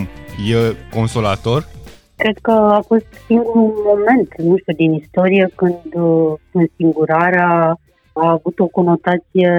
e 0.51 0.75
consolator? 0.95 1.67
Cred 2.15 2.37
că 2.41 2.51
a 2.51 2.81
fost 2.87 3.05
singurul 3.25 3.73
moment, 3.85 4.29
nu 4.37 4.57
știu, 4.57 4.73
din 4.73 4.93
istorie 4.93 5.51
când 5.55 5.93
uh, 5.93 6.33
însingurarea 6.51 7.79
a 8.13 8.29
avut 8.29 8.59
o 8.59 8.67
conotație 8.67 9.51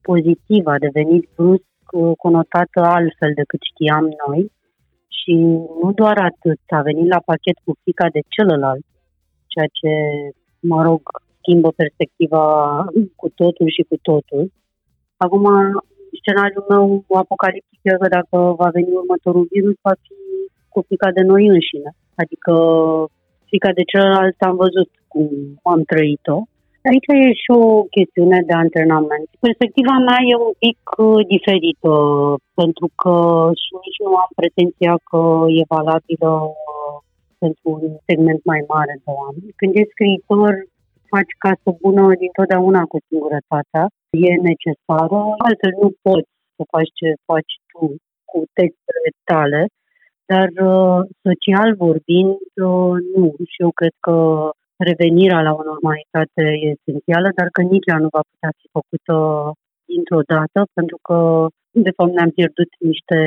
pozitivă, 0.00 0.70
a 0.70 0.78
devenit 0.78 1.28
brusc 1.36 1.67
conotată 2.24 2.80
altfel 2.80 3.32
decât 3.34 3.60
știam 3.70 4.04
noi 4.26 4.52
și 5.18 5.32
nu 5.82 5.92
doar 5.94 6.18
atât, 6.30 6.60
a 6.78 6.80
venit 6.80 7.08
la 7.14 7.20
pachet 7.24 7.56
cu 7.64 7.72
frica 7.82 8.06
de 8.16 8.22
celălalt, 8.34 8.86
ceea 9.52 9.68
ce, 9.78 9.90
mă 10.60 10.82
rog, 10.82 11.00
schimbă 11.38 11.70
perspectiva 11.82 12.44
cu 13.20 13.28
totul 13.40 13.68
și 13.76 13.82
cu 13.88 13.96
totul. 14.02 14.52
Acum, 15.16 15.44
scenariul 16.20 16.64
meu 16.68 17.04
apocaliptic 17.22 17.80
e 17.82 17.90
că 18.02 18.08
dacă 18.08 18.36
va 18.60 18.68
veni 18.76 18.90
următorul 19.02 19.46
virus, 19.50 19.76
va 19.82 19.94
fi 20.02 20.14
cu 20.68 20.78
frica 20.86 21.10
de 21.10 21.22
noi 21.22 21.46
înșine. 21.46 21.90
Adică 22.22 22.52
frica 23.48 23.70
de 23.78 23.82
celălalt 23.90 24.36
am 24.38 24.56
văzut 24.56 24.90
cum 25.12 25.28
am 25.62 25.82
trăit-o 25.82 26.38
Aici 26.90 27.10
e 27.26 27.40
și 27.42 27.50
o 27.62 27.66
chestiune 27.96 28.38
de 28.48 28.54
antrenament. 28.64 29.28
Perspectiva 29.46 29.96
mea 30.08 30.20
e 30.32 30.34
un 30.48 30.54
pic 30.64 30.80
uh, 30.96 31.20
diferită, 31.34 31.92
pentru 32.60 32.86
că 33.00 33.14
și 33.62 33.70
nici 33.84 34.00
nu 34.06 34.12
am 34.24 34.30
pretenția 34.40 34.94
că 35.08 35.20
e 35.58 35.72
valabilă 35.76 36.32
uh, 36.46 36.96
pentru 37.42 37.66
un 37.76 37.84
segment 38.08 38.40
mai 38.52 38.62
mare 38.74 38.94
de 39.04 39.10
oameni. 39.20 39.56
Când 39.60 39.72
ești 39.80 39.94
scriitor, 39.96 40.52
faci 41.12 41.32
casă 41.44 41.68
bună 41.84 42.04
dintotdeauna 42.22 42.82
cu 42.92 42.98
singurătatea, 43.08 43.84
e 44.28 44.32
necesară, 44.50 45.18
altfel 45.46 45.72
nu 45.82 45.90
poți 46.06 46.30
să 46.56 46.62
faci 46.74 46.92
ce 46.98 47.08
faci 47.30 47.52
tu 47.70 47.82
cu 48.30 48.38
textele 48.58 49.10
tale, 49.30 49.62
dar 50.30 50.48
uh, 50.70 51.00
social 51.26 51.70
vorbind, 51.84 52.36
nu. 53.14 53.26
Și 53.52 53.58
eu 53.66 53.70
cred 53.80 53.94
că 54.06 54.16
revenirea 54.88 55.40
la 55.46 55.52
o 55.60 55.62
normalitate 55.70 56.42
e 56.64 56.74
esențială, 56.76 57.28
dar 57.38 57.48
că 57.54 57.60
nici 57.62 57.88
ea 57.90 57.98
nu 58.04 58.10
va 58.16 58.22
putea 58.30 58.50
fi 58.58 58.66
făcută 58.76 59.16
dintr-o 59.92 60.22
dată, 60.34 60.58
pentru 60.78 60.98
că, 61.06 61.18
de 61.86 61.92
fapt, 61.96 62.12
ne-am 62.14 62.32
pierdut 62.38 62.70
niște, 62.90 63.20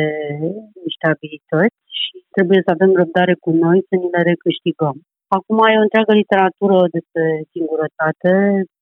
niște 0.88 1.06
abilități 1.14 1.80
și 2.02 2.16
trebuie 2.36 2.60
să 2.66 2.70
avem 2.72 2.92
răbdare 3.02 3.36
cu 3.44 3.52
noi 3.64 3.78
să 3.90 3.94
ni 4.02 4.12
le 4.14 4.22
recâștigăm. 4.32 4.98
Acum 5.38 5.58
e 5.64 5.82
o 5.82 5.86
întreagă 5.88 6.14
literatură 6.22 6.78
despre 6.98 7.26
singurătate. 7.54 8.32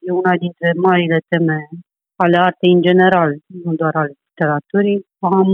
E 0.08 0.20
una 0.22 0.34
dintre 0.46 0.70
marile 0.88 1.20
teme 1.32 1.60
ale 2.24 2.38
artei 2.48 2.72
în 2.78 2.82
general, 2.90 3.32
nu 3.64 3.72
doar 3.82 3.96
ale 4.02 4.14
literaturii. 4.28 5.00
Am 5.38 5.50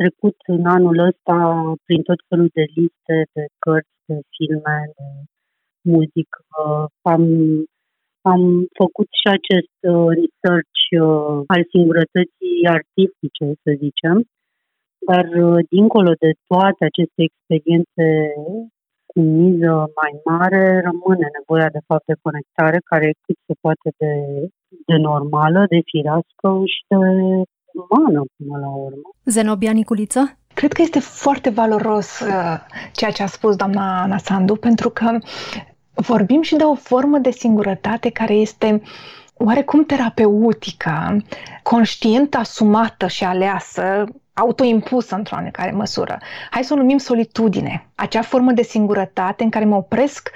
trecut 0.00 0.36
în 0.54 0.62
anul 0.76 0.98
ăsta 1.10 1.36
prin 1.86 2.02
tot 2.08 2.20
felul 2.28 2.50
de 2.58 2.64
liste 2.78 3.16
de 3.34 3.44
cărți, 3.64 3.98
de 4.08 4.16
filme, 4.34 4.78
de 4.96 5.06
muzică. 5.94 6.40
Am, 7.14 7.22
am 8.32 8.42
făcut 8.80 9.08
și 9.20 9.26
acest 9.38 9.76
uh, 9.92 10.08
research 10.20 10.80
uh, 11.04 11.36
al 11.54 11.62
singurătății 11.74 12.58
artistice, 12.78 13.44
să 13.62 13.70
zicem, 13.84 14.16
dar 15.08 15.26
uh, 15.44 15.58
dincolo 15.74 16.12
de 16.24 16.30
toate 16.50 16.82
aceste 16.90 17.20
experiențe 17.28 18.06
cu 19.10 19.18
miză 19.20 19.74
mai 20.00 20.12
mare, 20.30 20.64
rămâne 20.88 21.26
nevoia 21.38 21.68
de 21.76 21.82
fapt 21.88 22.06
de 22.10 22.22
conectare 22.26 22.78
care 22.90 23.04
e 23.08 23.24
cât 23.26 23.38
se 23.46 23.54
poate 23.64 23.88
de, 24.00 24.12
de 24.88 24.96
normală, 25.08 25.60
de 25.74 25.80
firească 25.90 26.48
și 26.72 26.80
de 26.90 27.00
umană 27.82 28.20
până 28.36 28.56
la 28.64 28.72
urmă. 28.86 29.08
Zenobia 29.36 29.72
Niculiță? 29.72 30.22
Cred 30.54 30.72
că 30.72 30.82
este 30.82 31.00
foarte 31.00 31.50
valoros 31.50 32.20
uh, 32.20 32.56
ceea 32.92 33.10
ce 33.10 33.22
a 33.22 33.26
spus 33.26 33.56
doamna 33.56 34.02
Ana 34.02 34.18
Sandu, 34.18 34.54
pentru 34.54 34.88
că 34.90 35.18
vorbim 35.96 36.42
și 36.42 36.56
de 36.56 36.62
o 36.62 36.74
formă 36.74 37.18
de 37.18 37.30
singurătate 37.30 38.10
care 38.10 38.32
este 38.32 38.82
oarecum 39.34 39.84
terapeutică, 39.84 41.16
conștient 41.62 42.34
asumată 42.34 43.06
și 43.06 43.24
aleasă, 43.24 44.04
autoimpusă 44.32 45.14
într-o 45.14 45.36
oarecare 45.36 45.70
măsură. 45.70 46.18
Hai 46.50 46.64
să 46.64 46.72
o 46.72 46.76
numim 46.76 46.98
solitudine. 46.98 47.86
Acea 47.94 48.22
formă 48.22 48.52
de 48.52 48.62
singurătate 48.62 49.42
în 49.42 49.50
care 49.50 49.64
mă 49.64 49.76
opresc 49.76 50.30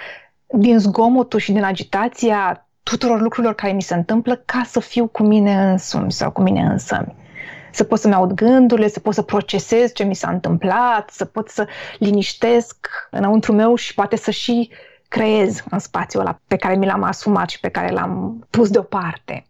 din 0.46 0.78
zgomotul 0.78 1.38
și 1.38 1.52
din 1.52 1.64
agitația 1.64 2.68
tuturor 2.82 3.20
lucrurilor 3.20 3.54
care 3.54 3.72
mi 3.72 3.82
se 3.82 3.94
întâmplă 3.94 4.42
ca 4.44 4.62
să 4.66 4.80
fiu 4.80 5.06
cu 5.06 5.22
mine 5.22 5.70
însumi 5.70 6.12
sau 6.12 6.30
cu 6.30 6.42
mine 6.42 6.60
însămi. 6.60 7.14
Să 7.72 7.84
pot 7.84 7.98
să-mi 7.98 8.14
aud 8.14 8.32
gândurile, 8.32 8.88
să 8.88 9.00
pot 9.00 9.14
să 9.14 9.22
procesez 9.22 9.92
ce 9.92 10.04
mi 10.04 10.14
s-a 10.14 10.30
întâmplat, 10.30 11.10
să 11.10 11.24
pot 11.24 11.48
să 11.48 11.66
liniștesc 11.98 12.88
înăuntru 13.10 13.52
meu 13.52 13.74
și 13.74 13.94
poate 13.94 14.16
să 14.16 14.30
și 14.30 14.70
creez 15.10 15.64
în 15.70 15.78
spațiul 15.78 16.22
ăla 16.22 16.38
pe 16.46 16.56
care 16.56 16.76
mi 16.76 16.86
l-am 16.86 17.02
asumat 17.02 17.48
și 17.48 17.60
pe 17.60 17.68
care 17.68 17.90
l-am 17.90 18.46
pus 18.50 18.70
deoparte. 18.70 19.44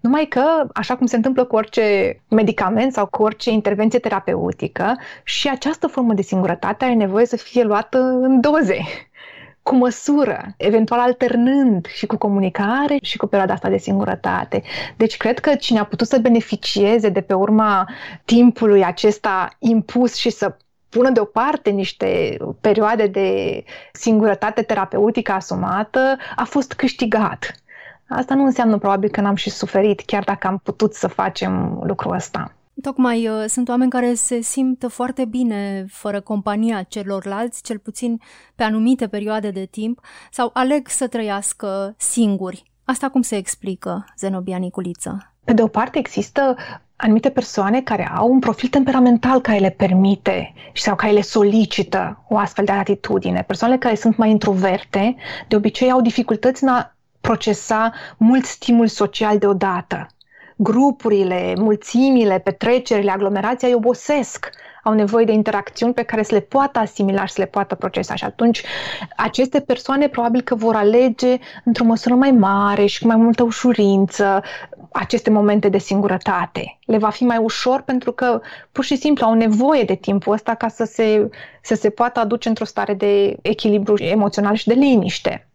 Numai 0.00 0.24
că, 0.24 0.44
așa 0.74 0.96
cum 0.96 1.06
se 1.06 1.16
întâmplă 1.16 1.44
cu 1.44 1.56
orice 1.56 2.16
medicament 2.28 2.92
sau 2.92 3.06
cu 3.06 3.22
orice 3.22 3.50
intervenție 3.50 3.98
terapeutică, 3.98 4.96
și 5.22 5.48
această 5.48 5.86
formă 5.86 6.14
de 6.14 6.22
singurătate 6.22 6.84
are 6.84 6.94
nevoie 6.94 7.26
să 7.26 7.36
fie 7.36 7.62
luată 7.62 7.98
în 7.98 8.40
doze, 8.40 8.78
cu 9.62 9.74
măsură, 9.74 10.54
eventual 10.56 11.00
alternând 11.00 11.86
și 11.86 12.06
cu 12.06 12.16
comunicare 12.16 12.96
și 13.02 13.16
cu 13.16 13.26
perioada 13.26 13.52
asta 13.52 13.68
de 13.68 13.76
singurătate. 13.76 14.62
Deci 14.96 15.16
cred 15.16 15.38
că 15.38 15.54
cine 15.54 15.78
a 15.78 15.84
putut 15.84 16.06
să 16.06 16.18
beneficieze 16.18 17.08
de 17.08 17.20
pe 17.20 17.34
urma 17.34 17.88
timpului 18.24 18.84
acesta 18.84 19.48
impus 19.58 20.14
și 20.14 20.30
să 20.30 20.56
pună 20.94 21.10
deoparte 21.10 21.70
niște 21.70 22.36
perioade 22.60 23.06
de 23.06 23.28
singurătate 23.92 24.62
terapeutică 24.62 25.32
asumată, 25.32 26.16
a 26.36 26.44
fost 26.44 26.72
câștigat. 26.72 27.54
Asta 28.08 28.34
nu 28.34 28.44
înseamnă 28.44 28.78
probabil 28.78 29.10
că 29.10 29.20
n-am 29.20 29.34
și 29.34 29.50
suferit, 29.50 30.00
chiar 30.00 30.24
dacă 30.24 30.46
am 30.46 30.60
putut 30.62 30.94
să 30.94 31.06
facem 31.06 31.80
lucrul 31.86 32.14
ăsta. 32.14 32.54
Tocmai 32.82 33.28
uh, 33.28 33.44
sunt 33.46 33.68
oameni 33.68 33.90
care 33.90 34.14
se 34.14 34.40
simt 34.40 34.84
foarte 34.88 35.24
bine 35.24 35.86
fără 35.88 36.20
compania 36.20 36.82
celorlalți, 36.82 37.62
cel 37.62 37.78
puțin 37.78 38.20
pe 38.54 38.62
anumite 38.62 39.08
perioade 39.08 39.50
de 39.50 39.64
timp, 39.64 40.00
sau 40.30 40.50
aleg 40.52 40.88
să 40.88 41.06
trăiască 41.08 41.94
singuri. 41.96 42.62
Asta 42.84 43.08
cum 43.08 43.22
se 43.22 43.36
explică, 43.36 44.04
Zenobia 44.16 44.56
Niculiță? 44.56 45.33
Pe 45.44 45.52
de 45.52 45.62
o 45.62 45.66
parte 45.66 45.98
există 45.98 46.56
anumite 46.96 47.30
persoane 47.30 47.80
care 47.82 48.10
au 48.16 48.32
un 48.32 48.38
profil 48.38 48.68
temperamental 48.68 49.40
care 49.40 49.58
le 49.58 49.70
permite 49.70 50.54
sau 50.74 50.94
care 50.94 51.12
le 51.12 51.20
solicită 51.20 52.24
o 52.28 52.36
astfel 52.36 52.64
de 52.64 52.72
atitudine. 52.72 53.42
Persoanele 53.46 53.78
care 53.78 53.94
sunt 53.94 54.16
mai 54.16 54.30
introverte, 54.30 55.16
de 55.48 55.56
obicei 55.56 55.90
au 55.90 56.00
dificultăți 56.00 56.62
în 56.62 56.68
a 56.68 56.94
procesa 57.20 57.92
mult 58.16 58.44
stimul 58.44 58.86
social 58.86 59.38
deodată. 59.38 60.06
Grupurile, 60.56 61.52
mulțimile, 61.56 62.38
petrecerile, 62.38 63.10
aglomerația 63.10 63.68
îi 63.68 63.74
obosesc 63.74 64.50
au 64.84 64.92
nevoie 64.92 65.24
de 65.24 65.32
interacțiuni 65.32 65.92
pe 65.94 66.02
care 66.02 66.22
să 66.22 66.34
le 66.34 66.40
poată 66.40 66.78
asimila 66.78 67.24
și 67.24 67.32
să 67.32 67.40
le 67.40 67.46
poată 67.46 67.74
procesa. 67.74 68.14
Și 68.14 68.24
atunci 68.24 68.62
aceste 69.16 69.60
persoane 69.60 70.08
probabil 70.08 70.40
că 70.40 70.54
vor 70.54 70.74
alege 70.74 71.38
într-o 71.64 71.84
măsură 71.84 72.14
mai 72.14 72.30
mare 72.30 72.86
și 72.86 73.00
cu 73.00 73.06
mai 73.06 73.16
multă 73.16 73.42
ușurință 73.42 74.42
aceste 74.96 75.30
momente 75.30 75.68
de 75.68 75.78
singurătate. 75.78 76.78
Le 76.84 76.98
va 76.98 77.10
fi 77.10 77.24
mai 77.24 77.36
ușor 77.36 77.80
pentru 77.82 78.12
că 78.12 78.40
pur 78.72 78.84
și 78.84 78.96
simplu 78.96 79.26
au 79.26 79.34
nevoie 79.34 79.82
de 79.82 79.94
timpul 79.94 80.32
ăsta 80.32 80.54
ca 80.54 80.68
să 80.68 80.84
se, 80.84 81.30
să 81.62 81.74
se 81.74 81.90
poată 81.90 82.20
aduce 82.20 82.48
într-o 82.48 82.64
stare 82.64 82.94
de 82.94 83.36
echilibru 83.42 84.02
emoțional 84.02 84.54
și 84.54 84.66
de 84.66 84.74
liniște. 84.74 85.48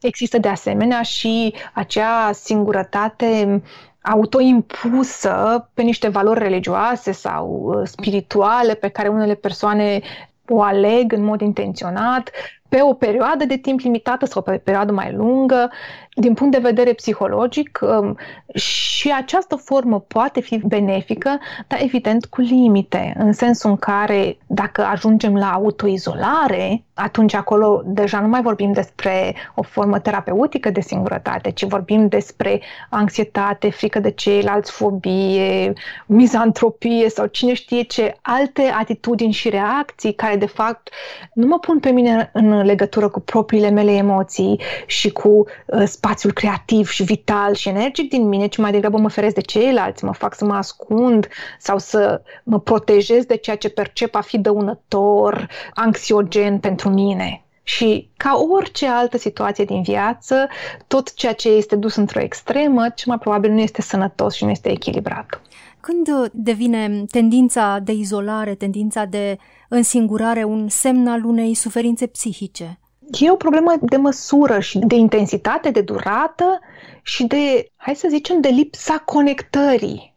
Există 0.00 0.38
de 0.38 0.48
asemenea 0.48 1.02
și 1.02 1.54
acea 1.72 2.32
singurătate 2.32 3.62
autoimpusă 4.02 5.68
pe 5.74 5.82
niște 5.82 6.08
valori 6.08 6.38
religioase 6.38 7.12
sau 7.12 7.46
uh, 7.64 7.86
spirituale 7.86 8.74
pe 8.74 8.88
care 8.88 9.08
unele 9.08 9.34
persoane 9.34 10.00
o 10.48 10.62
aleg 10.62 11.12
în 11.12 11.24
mod 11.24 11.40
intenționat 11.40 12.30
pe 12.74 12.82
o 12.82 12.92
perioadă 12.92 13.44
de 13.44 13.56
timp 13.56 13.80
limitată 13.80 14.26
sau 14.26 14.42
pe 14.42 14.54
o 14.54 14.58
perioadă 14.58 14.92
mai 14.92 15.12
lungă, 15.12 15.70
din 16.14 16.34
punct 16.34 16.52
de 16.52 16.58
vedere 16.58 16.92
psihologic, 16.92 17.78
um, 17.82 18.16
și 18.54 19.12
această 19.16 19.56
formă 19.56 20.00
poate 20.00 20.40
fi 20.40 20.60
benefică, 20.64 21.38
dar 21.66 21.78
evident 21.82 22.24
cu 22.24 22.40
limite, 22.40 23.14
în 23.18 23.32
sensul 23.32 23.70
în 23.70 23.76
care 23.76 24.38
dacă 24.46 24.84
ajungem 24.84 25.36
la 25.36 25.52
autoizolare, 25.52 26.84
atunci 26.94 27.34
acolo 27.34 27.82
deja 27.84 28.20
nu 28.20 28.28
mai 28.28 28.42
vorbim 28.42 28.72
despre 28.72 29.34
o 29.54 29.62
formă 29.62 29.98
terapeutică 29.98 30.70
de 30.70 30.80
singurătate, 30.80 31.50
ci 31.50 31.64
vorbim 31.64 32.08
despre 32.08 32.60
anxietate, 32.90 33.70
frică 33.70 34.00
de 34.00 34.10
ceilalți, 34.10 34.72
fobie, 34.72 35.72
mizantropie 36.06 37.08
sau 37.08 37.26
cine 37.26 37.52
știe 37.52 37.82
ce 37.82 38.16
alte 38.22 38.62
atitudini 38.78 39.32
și 39.32 39.48
reacții 39.48 40.14
care 40.14 40.36
de 40.36 40.46
fapt 40.46 40.88
nu 41.32 41.46
mă 41.46 41.58
pun 41.58 41.80
pe 41.80 41.90
mine 41.90 42.30
în 42.32 42.62
legătură 42.62 43.08
cu 43.08 43.20
propriile 43.20 43.70
mele 43.70 43.92
emoții 43.92 44.60
și 44.86 45.12
cu 45.12 45.28
uh, 45.66 45.82
spațiul 46.04 46.32
creativ 46.32 46.88
și 46.88 47.02
vital 47.02 47.54
și 47.54 47.68
energic 47.68 48.10
din 48.10 48.28
mine, 48.28 48.46
ci 48.46 48.56
mai 48.56 48.72
degrabă 48.72 48.98
mă 48.98 49.08
feresc 49.08 49.34
de 49.34 49.40
ceilalți, 49.40 50.04
mă 50.04 50.12
fac 50.12 50.34
să 50.34 50.44
mă 50.44 50.54
ascund 50.54 51.28
sau 51.58 51.78
să 51.78 52.22
mă 52.42 52.60
protejez 52.60 53.24
de 53.24 53.36
ceea 53.36 53.56
ce 53.56 53.68
percep 53.68 54.14
a 54.14 54.20
fi 54.20 54.38
dăunător, 54.38 55.48
anxiogen 55.74 56.58
pentru 56.58 56.88
mine. 56.88 57.44
Și 57.62 58.10
ca 58.16 58.44
orice 58.50 58.86
altă 58.86 59.18
situație 59.18 59.64
din 59.64 59.82
viață, 59.82 60.48
tot 60.86 61.14
ceea 61.14 61.32
ce 61.32 61.48
este 61.48 61.76
dus 61.76 61.94
într-o 61.94 62.20
extremă, 62.20 62.88
cel 62.94 63.06
mai 63.06 63.18
probabil 63.18 63.50
nu 63.50 63.60
este 63.60 63.82
sănătos 63.82 64.34
și 64.34 64.44
nu 64.44 64.50
este 64.50 64.70
echilibrat. 64.70 65.40
Când 65.80 66.08
devine 66.32 67.04
tendința 67.10 67.78
de 67.82 67.92
izolare, 67.92 68.54
tendința 68.54 69.04
de 69.04 69.38
însingurare 69.68 70.44
un 70.44 70.68
semn 70.68 71.06
al 71.06 71.24
unei 71.24 71.54
suferințe 71.54 72.06
psihice? 72.06 72.78
E 73.10 73.30
o 73.30 73.36
problemă 73.36 73.74
de 73.80 73.96
măsură 73.96 74.60
și 74.60 74.78
de 74.78 74.94
intensitate, 74.94 75.70
de 75.70 75.80
durată 75.80 76.58
și 77.02 77.24
de, 77.24 77.70
hai 77.76 77.94
să 77.94 78.06
zicem, 78.10 78.40
de 78.40 78.48
lipsa 78.48 78.98
conectării. 78.98 80.13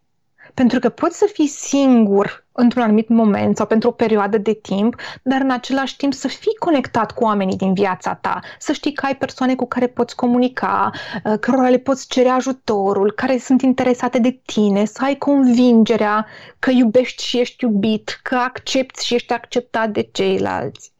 Pentru 0.58 0.80
că 0.80 0.90
poți 0.90 1.18
să 1.18 1.30
fii 1.34 1.48
singur 1.48 2.46
într-un 2.52 2.82
anumit 2.82 3.10
moment 3.10 3.58
sau 3.58 3.66
pentru 3.66 3.90
o 3.90 3.92
perioadă 3.92 4.38
de 4.38 4.54
timp, 4.54 4.96
dar 5.24 5.42
în 5.42 5.52
același 5.52 5.96
timp 5.96 6.14
să 6.14 6.28
fii 6.28 6.56
conectat 6.60 7.12
cu 7.12 7.24
oamenii 7.24 7.58
din 7.58 7.74
viața 7.74 8.16
ta, 8.16 8.40
să 8.60 8.72
știi 8.72 8.94
că 8.94 9.06
ai 9.06 9.16
persoane 9.16 9.56
cu 9.56 9.68
care 9.68 9.88
poți 9.88 10.16
comunica, 10.16 10.92
uh, 11.24 11.40
cărora 11.40 11.70
le 11.70 11.78
poți 11.78 12.08
cere 12.08 12.30
ajutorul, 12.30 13.12
care 13.12 13.38
sunt 13.38 13.62
interesate 13.62 14.20
de 14.20 14.40
tine, 14.46 14.86
să 14.86 15.04
ai 15.04 15.16
convingerea 15.16 16.26
că 16.60 16.72
iubești 16.72 17.24
și 17.24 17.40
ești 17.40 17.64
iubit, 17.64 18.20
că 18.24 18.36
accepti 18.36 19.06
și 19.06 19.14
ești 19.14 19.34
acceptat 19.34 19.90
de 19.90 20.10
ceilalți. 20.12 20.92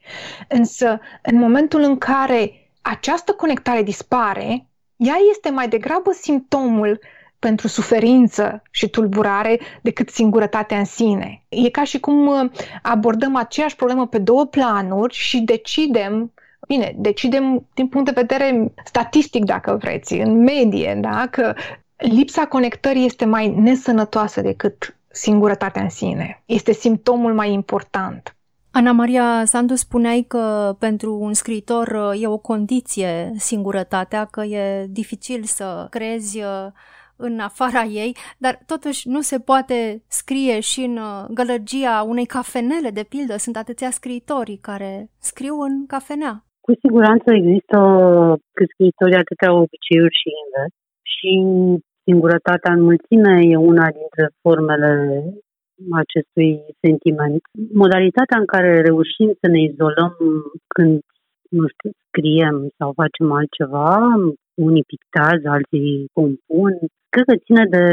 Însă, 0.48 1.00
în 1.22 1.38
momentul 1.38 1.82
în 1.82 1.98
care 1.98 2.70
această 2.82 3.32
conectare 3.32 3.84
dispare, 3.84 4.68
ea 4.96 5.16
este 5.30 5.50
mai 5.50 5.68
degrabă 5.68 6.12
simptomul 6.12 7.00
pentru 7.40 7.68
suferință 7.68 8.62
și 8.72 8.90
tulburare 8.90 9.60
decât 9.82 10.10
singurătatea 10.10 10.78
în 10.78 10.86
sine. 10.86 11.44
E 11.50 11.70
ca 11.70 11.84
și 11.84 12.00
cum 12.00 12.28
uh, 12.28 12.52
abordăm 12.82 13.36
aceeași 13.36 13.76
problemă 13.76 14.08
pe 14.08 14.18
două 14.18 14.46
planuri 14.46 15.14
și 15.14 15.40
decidem 15.40 16.32
Bine, 16.68 16.96
decidem 16.98 17.68
din 17.74 17.88
punct 17.88 18.14
de 18.14 18.22
vedere 18.22 18.74
statistic, 18.86 19.46
dacă 19.46 19.78
vreți, 19.82 20.14
în 20.14 20.44
medie, 20.44 20.98
da? 21.02 21.28
că 21.32 21.54
lipsa 21.98 22.46
conectării 22.46 23.06
este 23.06 23.26
mai 23.26 23.48
nesănătoasă 23.48 24.42
decât 24.42 24.96
singurătatea 25.08 25.82
în 25.82 25.90
sine. 25.90 26.44
Este 26.46 26.72
simptomul 26.72 27.34
mai 27.34 27.52
important. 27.52 28.36
Ana 28.72 28.92
Maria 28.92 29.44
Sandu, 29.46 29.76
spuneai 29.76 30.26
că 30.28 30.76
pentru 30.80 31.18
un 31.20 31.34
scriitor 31.34 31.88
uh, 31.88 32.22
e 32.22 32.28
o 32.28 32.38
condiție 32.38 33.34
singurătatea, 33.38 34.26
că 34.26 34.44
e 34.44 34.86
dificil 34.90 35.44
să 35.44 35.88
crezi 35.90 36.38
uh, 36.38 36.68
în 37.18 37.40
afara 37.40 37.84
ei, 37.84 38.12
dar 38.38 38.60
totuși 38.66 39.08
nu 39.08 39.22
se 39.22 39.40
poate 39.40 40.04
scrie 40.08 40.60
și 40.60 40.80
în 40.90 40.98
uh, 40.98 41.26
gălăgia 41.40 41.96
unei 42.08 42.26
cafenele, 42.26 42.90
de 42.90 43.06
pildă. 43.10 43.36
Sunt 43.38 43.56
atâția 43.56 43.90
scriitori 43.90 44.58
care 44.62 45.10
scriu 45.20 45.56
în 45.68 45.86
cafenea. 45.86 46.34
Cu 46.66 46.72
siguranță 46.84 47.28
există 47.34 47.78
că 48.56 48.64
scriitorii 48.74 49.24
atâtea 49.24 49.52
obiceiuri 49.64 50.20
și 50.22 50.30
invers. 50.44 50.76
Și 51.14 51.32
singurătatea 52.08 52.72
în 52.74 52.82
mulțime 52.90 53.34
e 53.54 53.68
una 53.72 53.88
dintre 54.00 54.26
formele 54.42 54.92
acestui 56.04 56.52
sentiment. 56.84 57.42
Modalitatea 57.84 58.38
în 58.40 58.46
care 58.54 58.82
reușim 58.90 59.30
să 59.42 59.48
ne 59.54 59.60
izolăm 59.70 60.16
când, 60.76 61.00
nu 61.58 61.66
știu, 61.74 61.92
scriem 62.08 62.56
sau 62.78 62.90
facem 63.02 63.28
altceva, 63.40 63.92
unii 64.68 64.90
pictează, 64.94 65.46
alții 65.50 66.10
compun, 66.20 66.74
cred 67.14 67.26
că 67.30 67.36
ține 67.46 67.66
de 67.76 67.84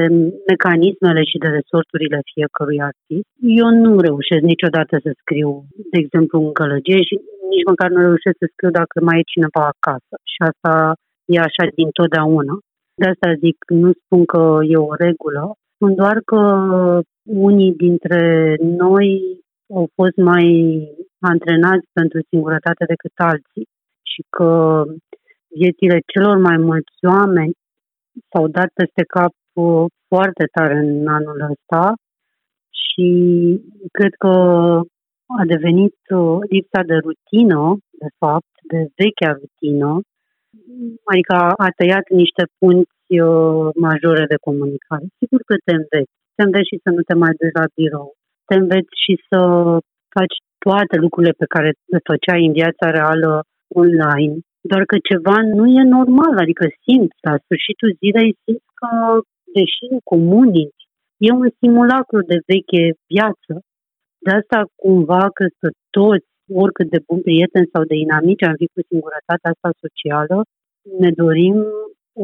mecanismele 0.51 1.23
și 1.31 1.39
de 1.45 1.49
resorturile 1.59 2.19
fiecărui 2.33 2.81
artist. 2.91 3.29
Eu 3.63 3.69
nu 3.85 3.93
reușesc 4.09 4.43
niciodată 4.53 4.95
să 5.05 5.11
scriu, 5.21 5.51
de 5.93 5.99
exemplu, 6.05 6.37
în 6.45 6.53
gălăgie 6.61 7.01
și 7.09 7.15
nici 7.53 7.69
măcar 7.71 7.89
nu 7.91 8.01
reușesc 8.09 8.37
să 8.43 8.47
scriu 8.53 8.71
dacă 8.81 8.95
mai 9.09 9.19
e 9.19 9.33
cineva 9.35 9.65
acasă. 9.75 10.15
Și 10.33 10.39
asta 10.51 10.73
e 11.35 11.37
așa 11.49 11.65
din 11.79 11.89
totdeauna. 11.99 12.55
De 13.01 13.07
asta 13.13 13.41
zic, 13.45 13.57
nu 13.83 13.91
spun 14.03 14.23
că 14.33 14.43
e 14.73 14.77
o 14.91 14.95
regulă, 15.07 15.43
spun 15.75 15.95
doar 16.01 16.17
că 16.31 16.41
unii 17.49 17.73
dintre 17.85 18.23
noi 18.85 19.09
au 19.79 19.87
fost 19.95 20.17
mai 20.17 20.47
antrenați 21.33 21.87
pentru 21.93 22.19
singurătate 22.31 22.85
decât 22.93 23.15
alții 23.33 23.67
și 24.13 24.21
că 24.37 24.51
viețile 25.59 25.99
celor 26.13 26.37
mai 26.49 26.57
mulți 26.57 26.97
oameni 27.17 27.53
s-au 28.31 28.47
dat 28.49 28.69
peste 28.75 29.03
cap 29.15 29.33
uh, 29.53 29.85
foarte 30.09 30.45
tare 30.53 30.77
în 30.79 31.09
anul 31.09 31.41
ăsta 31.51 31.95
și 32.83 33.09
cred 33.93 34.15
că 34.25 34.35
a 35.41 35.45
devenit 35.55 35.97
uh, 36.09 36.39
lipsa 36.49 36.81
de 36.91 36.97
rutină, 37.07 37.63
de 38.03 38.11
fapt, 38.19 38.53
de 38.73 38.81
vechea 38.99 39.33
rutină, 39.41 39.91
adică 41.11 41.35
a 41.67 41.69
tăiat 41.77 42.07
niște 42.23 42.45
punți 42.59 43.11
uh, 43.29 43.69
majore 43.87 44.25
de 44.33 44.39
comunicare. 44.47 45.07
Sigur 45.21 45.41
că 45.49 45.55
te 45.65 45.73
înveți. 45.81 46.15
Te 46.35 46.43
înveți 46.47 46.71
și 46.71 46.83
să 46.85 46.89
nu 46.91 47.03
te 47.09 47.15
mai 47.23 47.33
duci 47.39 47.59
la 47.61 47.67
birou. 47.75 48.11
Te 48.49 48.55
înveți 48.63 48.95
și 49.05 49.13
să 49.29 49.41
faci 50.17 50.37
toate 50.65 50.97
lucrurile 51.05 51.35
pe 51.43 51.53
care 51.55 51.71
le 51.93 52.01
făceai 52.11 52.47
în 52.49 52.53
viața 52.61 52.87
reală 52.99 53.33
online 53.83 54.37
doar 54.71 54.83
că 54.91 54.97
ceva 55.11 55.37
nu 55.59 55.65
e 55.79 55.83
normal, 55.99 56.35
adică 56.45 56.65
simți, 56.83 57.19
la 57.29 57.35
sfârșitul 57.45 57.91
zilei 58.01 58.31
simți 58.43 58.71
că, 58.81 58.93
deși 59.57 59.87
comunici, 60.13 60.83
e 61.27 61.29
un 61.43 61.49
simulacru 61.61 62.21
de 62.31 62.39
veche 62.51 62.85
viață. 63.13 63.53
De 64.25 64.31
asta 64.41 64.59
cumva 64.83 65.25
că 65.37 65.45
să 65.61 65.69
toți, 65.97 66.29
oricât 66.65 66.89
de 66.95 67.01
bun 67.07 67.21
prieten 67.27 67.65
sau 67.73 67.83
de 67.91 67.97
inamici 68.05 68.47
am 68.49 68.57
fi 68.61 68.67
cu 68.75 68.81
singurătatea 68.91 69.51
asta 69.53 69.71
socială, 69.85 70.37
ne 71.03 71.11
dorim 71.23 71.57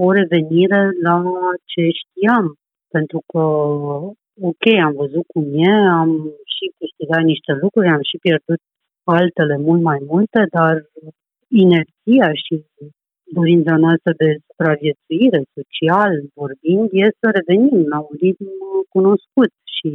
o 0.04 0.06
revenire 0.18 0.82
la 1.06 1.16
ce 1.70 1.82
știam. 2.00 2.46
Pentru 2.96 3.20
că, 3.30 3.42
ok, 4.48 4.64
am 4.86 4.94
văzut 5.02 5.24
cum 5.34 5.44
e, 5.68 5.72
am 6.00 6.10
și 6.54 6.64
câștigat 6.78 7.22
niște 7.32 7.52
lucruri, 7.62 7.88
am 7.96 8.04
și 8.10 8.22
pierdut 8.26 8.60
altele 9.04 9.56
mult 9.66 9.82
mai 9.90 10.00
multe, 10.10 10.40
dar 10.56 10.74
inerția 11.50 12.28
și 12.44 12.54
dorința 13.38 13.74
noastră 13.84 14.12
de 14.22 14.28
supraviețuire 14.46 15.40
social 15.56 16.12
vorbind 16.34 16.88
e 17.02 17.06
să 17.20 17.28
revenim 17.38 17.80
la 17.92 17.98
un 17.98 18.14
ritm 18.22 18.46
cunoscut 18.94 19.52
și 19.76 19.90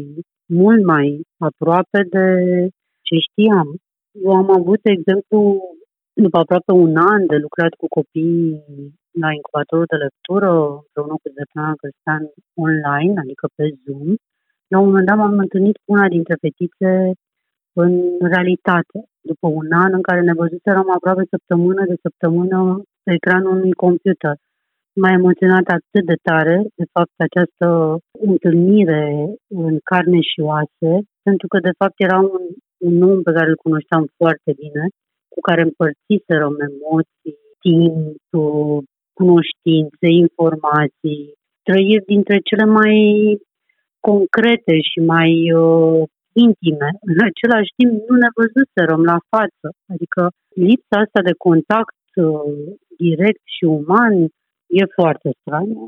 mult 0.61 0.83
mai 0.93 1.07
aproape 1.49 1.99
de 2.15 2.27
ce 3.07 3.15
știam. 3.27 3.69
Eu 4.25 4.31
am 4.41 4.49
avut, 4.59 4.79
de 4.81 4.91
exemplu, 4.97 5.37
după 6.25 6.37
aproape 6.39 6.71
un 6.71 6.95
an 7.13 7.21
de 7.31 7.37
lucrat 7.45 7.73
cu 7.81 7.87
copii 7.97 8.63
la 9.23 9.29
incubatorul 9.37 9.91
de 9.93 9.97
lectură, 10.05 10.51
împreună 10.83 11.15
cu 11.21 11.27
Zeplana 11.37 11.79
Cristian 11.81 12.23
online, 12.65 13.15
adică 13.23 13.45
pe 13.55 13.65
Zoom, 13.83 14.09
la 14.71 14.77
un 14.79 14.85
moment 14.87 15.07
dat 15.07 15.17
m-am 15.17 15.37
întâlnit 15.45 15.75
cu 15.83 15.87
una 15.95 16.07
dintre 16.15 16.35
fetițe 16.43 16.91
în 17.83 17.91
realitate. 18.33 18.97
După 19.31 19.47
un 19.59 19.67
an 19.83 19.91
în 19.93 20.01
care 20.01 20.21
ne 20.21 20.33
văzuserăm 20.41 20.87
aproape 20.97 21.23
săptămână 21.29 21.81
de 21.91 21.97
săptămână 22.05 22.59
pe 23.03 23.11
ecranul 23.13 23.51
unui 23.57 23.71
computer. 23.85 24.35
M-a 24.99 25.11
emoționat 25.11 25.65
atât 25.77 26.05
de 26.11 26.17
tare, 26.27 26.57
de 26.79 26.85
fapt, 26.93 27.15
această 27.27 27.67
întâlnire 28.29 29.05
în 29.47 29.73
carne 29.89 30.19
și 30.31 30.39
oase, 30.51 30.91
pentru 31.27 31.47
că, 31.47 31.57
de 31.67 31.73
fapt, 31.79 31.97
era 31.97 32.19
un, 32.19 32.43
un 32.87 32.95
om 33.11 33.21
pe 33.23 33.31
care 33.37 33.49
îl 33.49 33.63
cunoșteam 33.65 34.03
foarte 34.17 34.51
bine, 34.61 34.83
cu 35.33 35.39
care 35.47 35.61
împărțiserăm 35.61 36.55
emoții, 36.69 37.37
timp, 37.65 38.17
cunoștințe, 39.19 40.07
informații, 40.25 41.23
trăiri 41.67 42.05
dintre 42.13 42.37
cele 42.49 42.65
mai 42.79 42.95
concrete 43.99 44.75
și 44.89 44.99
mai 44.99 45.31
uh, 45.51 46.03
intime. 46.43 46.89
În 47.11 47.19
același 47.29 47.71
timp, 47.79 47.91
nu 48.07 48.15
ne 48.23 48.29
văzuserăm 48.39 49.01
la 49.11 49.17
față. 49.33 49.67
Adică 49.93 50.21
lipsa 50.67 50.97
asta 51.05 51.19
de 51.29 51.35
contact 51.47 52.07
uh, 52.15 52.53
direct 53.03 53.43
și 53.55 53.63
uman 53.79 54.13
e 54.79 54.83
foarte 54.99 55.29
straniă. 55.39 55.83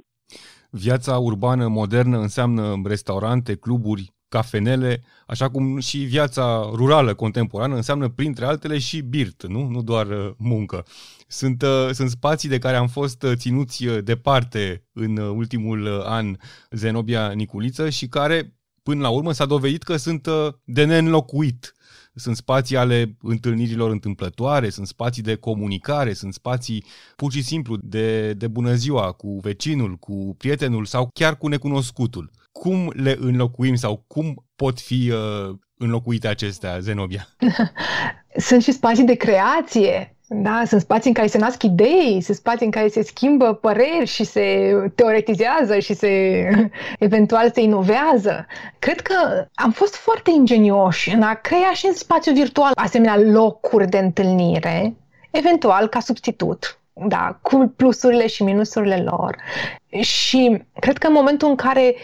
Viața 0.70 1.14
urbană 1.18 1.68
modernă 1.68 2.18
înseamnă 2.18 2.64
restaurante, 2.94 3.56
cluburi, 3.56 4.06
cafenele, 4.30 5.02
așa 5.28 5.50
cum 5.50 5.80
și 5.80 5.98
viața 5.98 6.70
rurală 6.74 7.14
contemporană 7.14 7.76
înseamnă, 7.76 8.10
printre 8.10 8.46
altele, 8.46 8.78
și 8.78 9.02
birt, 9.02 9.48
nu? 9.48 9.68
Nu 9.68 9.82
doar 9.82 10.08
uh, 10.08 10.32
muncă. 10.38 10.86
Sunt, 11.28 11.62
uh, 11.62 11.90
sunt 11.92 12.10
spații 12.10 12.50
de 12.50 12.58
care 12.58 12.76
am 12.76 12.88
fost 12.88 13.24
uh, 13.24 13.32
ținuți 13.36 13.86
departe 14.04 14.84
în 14.94 15.18
ultimul 15.18 16.02
an 16.06 16.36
Zenobia 16.72 17.32
Niculiță 17.32 17.90
și 17.90 18.08
care, 18.08 18.57
până 18.88 19.02
la 19.02 19.10
urmă, 19.10 19.32
s-a 19.32 19.46
dovedit 19.46 19.84
că 19.84 19.96
sunt 19.96 20.28
de 20.64 20.86
neînlocuit 20.86 21.76
sunt 22.16 22.36
spații 22.36 22.78
ale 22.78 23.16
întâlnirilor 23.22 23.92
întâmplătoare, 23.92 24.70
sunt 24.70 24.88
spații 24.88 25.24
de 25.24 25.36
comunicare, 25.36 26.14
sunt 26.14 26.34
spații 26.34 26.86
pur 27.16 27.32
și 27.32 27.44
simplu 27.44 27.78
de, 27.82 28.34
de 28.34 28.48
bună 28.48 28.74
ziua 28.74 29.12
cu 29.12 29.40
vecinul, 29.42 29.96
cu 29.96 30.36
prietenul 30.38 30.86
sau 30.86 31.10
chiar 31.14 31.38
cu 31.38 31.48
necunoscutul. 31.48 32.32
Cum 32.52 32.94
le 32.96 33.18
înlocuim 33.20 33.76
sau 33.76 34.04
cum 34.08 34.46
pot 34.56 34.80
fi 34.80 35.12
uh, 35.12 35.56
înlocuite 35.78 36.28
acestea, 36.28 36.80
Zenobia? 36.80 37.28
sunt 38.48 38.64
și 38.64 38.72
spații 38.72 39.06
de 39.06 39.16
creație, 39.16 40.17
da, 40.30 40.64
sunt 40.66 40.82
spații 40.82 41.08
în 41.08 41.14
care 41.14 41.28
se 41.28 41.38
nasc 41.38 41.64
idei, 41.64 42.22
sunt 42.22 42.38
spații 42.38 42.66
în 42.66 42.72
care 42.72 42.88
se 42.88 43.04
schimbă 43.04 43.54
păreri 43.54 44.06
și 44.06 44.24
se 44.24 44.74
teoretizează 44.96 45.80
și 45.80 45.94
se 45.94 46.10
eventual 47.00 47.52
se 47.54 47.62
inovează. 47.62 48.46
Cred 48.80 49.00
că 49.00 49.48
am 49.54 49.72
fost 49.72 49.96
foarte 49.96 50.32
ingenioși 50.32 51.14
în 51.14 51.22
a 51.22 51.34
crea 51.34 51.72
și 51.74 51.86
în 51.86 51.94
spațiu 51.94 52.34
virtual 52.34 52.72
asemenea 52.76 53.18
locuri 53.18 53.88
de 53.88 53.98
întâlnire, 53.98 54.96
eventual 55.32 55.88
ca 55.88 56.00
substitut, 56.00 56.80
da, 56.94 57.40
cu 57.42 57.74
plusurile 57.76 58.28
și 58.28 58.44
minusurile 58.44 58.98
lor. 58.98 59.36
Și 60.00 60.62
cred 60.80 60.98
că 60.98 61.08
în 61.08 61.14
momentul 61.14 61.50
în 61.50 61.56
care 61.56 61.96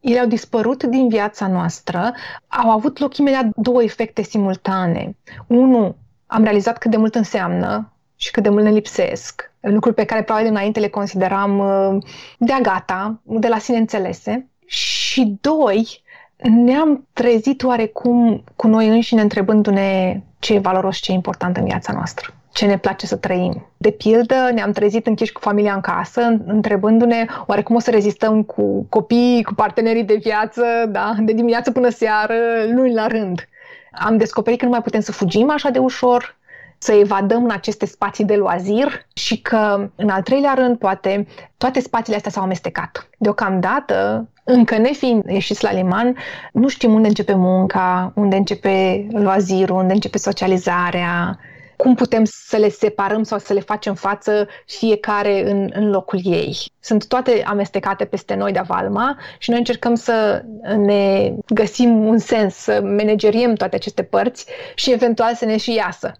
ele 0.00 0.18
au 0.18 0.26
dispărut 0.26 0.82
din 0.82 1.08
viața 1.08 1.46
noastră, 1.46 2.12
au 2.48 2.70
avut 2.70 2.98
loc 2.98 3.16
imediat 3.16 3.46
două 3.56 3.82
efecte 3.82 4.22
simultane. 4.22 5.16
Unul, 5.46 5.96
am 6.32 6.42
realizat 6.42 6.78
cât 6.78 6.90
de 6.90 6.96
mult 6.96 7.14
înseamnă 7.14 7.92
și 8.16 8.30
cât 8.30 8.42
de 8.42 8.48
mult 8.48 8.64
ne 8.64 8.70
lipsesc. 8.70 9.52
Lucruri 9.60 9.94
pe 9.94 10.04
care 10.04 10.22
probabil 10.22 10.48
înainte 10.48 10.80
le 10.80 10.88
consideram 10.88 11.58
uh, 11.58 12.02
de-a 12.38 12.58
gata, 12.60 13.20
de 13.22 13.48
la 13.48 13.58
sine 13.58 13.76
înțelese. 13.76 14.46
Și 14.66 15.38
doi, 15.40 16.02
ne-am 16.36 17.06
trezit 17.12 17.62
oarecum 17.62 18.44
cu 18.56 18.66
noi 18.66 18.88
înșine 18.88 19.20
întrebându-ne 19.20 20.20
ce 20.38 20.54
e 20.54 20.58
valoros, 20.58 20.96
ce 20.96 21.10
e 21.10 21.14
important 21.14 21.56
în 21.56 21.64
viața 21.64 21.92
noastră 21.92 22.34
ce 22.52 22.66
ne 22.66 22.78
place 22.78 23.06
să 23.06 23.16
trăim. 23.16 23.66
De 23.76 23.90
pildă, 23.90 24.50
ne-am 24.54 24.72
trezit 24.72 25.06
închiși 25.06 25.32
cu 25.32 25.40
familia 25.40 25.74
în 25.74 25.80
casă, 25.80 26.20
întrebându-ne 26.46 27.26
oare 27.46 27.62
cum 27.62 27.76
o 27.76 27.78
să 27.78 27.90
rezistăm 27.90 28.42
cu 28.42 28.86
copiii, 28.88 29.42
cu 29.42 29.54
partenerii 29.54 30.04
de 30.04 30.18
viață, 30.22 30.62
da, 30.88 31.14
de 31.18 31.32
dimineață 31.32 31.70
până 31.70 31.88
seară, 31.88 32.34
luni 32.74 32.94
la 32.94 33.06
rând 33.06 33.48
am 33.92 34.16
descoperit 34.16 34.58
că 34.58 34.64
nu 34.64 34.70
mai 34.70 34.82
putem 34.82 35.00
să 35.00 35.12
fugim 35.12 35.50
așa 35.50 35.70
de 35.70 35.78
ușor, 35.78 36.36
să 36.78 36.92
evadăm 36.92 37.44
în 37.44 37.50
aceste 37.50 37.86
spații 37.86 38.24
de 38.24 38.36
loazir 38.36 39.06
și 39.14 39.40
că, 39.40 39.90
în 39.94 40.08
al 40.08 40.22
treilea 40.22 40.54
rând, 40.54 40.78
poate 40.78 41.26
toate 41.56 41.80
spațiile 41.80 42.16
astea 42.16 42.30
s-au 42.30 42.42
amestecat. 42.42 43.08
Deocamdată, 43.18 44.28
încă 44.44 44.78
nefiind 44.78 45.24
ieșiți 45.24 45.64
la 45.64 45.72
liman, 45.72 46.16
nu 46.52 46.68
știm 46.68 46.94
unde 46.94 47.08
începe 47.08 47.34
munca, 47.34 48.12
unde 48.14 48.36
începe 48.36 49.06
loazirul, 49.12 49.76
unde 49.76 49.92
începe 49.92 50.18
socializarea, 50.18 51.38
cum 51.82 51.94
putem 51.94 52.22
să 52.24 52.56
le 52.56 52.68
separăm 52.68 53.22
sau 53.22 53.38
să 53.38 53.52
le 53.52 53.60
facem 53.60 53.94
față 53.94 54.48
fiecare 54.66 55.50
în, 55.50 55.70
în 55.74 55.90
locul 55.90 56.20
ei. 56.22 56.56
Sunt 56.80 57.06
toate 57.06 57.42
amestecate 57.46 58.04
peste 58.04 58.34
noi 58.34 58.52
de 58.52 58.58
avalma 58.58 59.18
și 59.38 59.50
noi 59.50 59.58
încercăm 59.58 59.94
să 59.94 60.44
ne 60.76 61.32
găsim 61.46 62.06
un 62.06 62.18
sens, 62.18 62.54
să 62.54 62.80
manageriem 62.82 63.54
toate 63.54 63.76
aceste 63.76 64.02
părți 64.02 64.46
și 64.74 64.92
eventual 64.92 65.34
să 65.34 65.44
ne 65.44 65.56
și 65.56 65.74
iasă. 65.74 66.12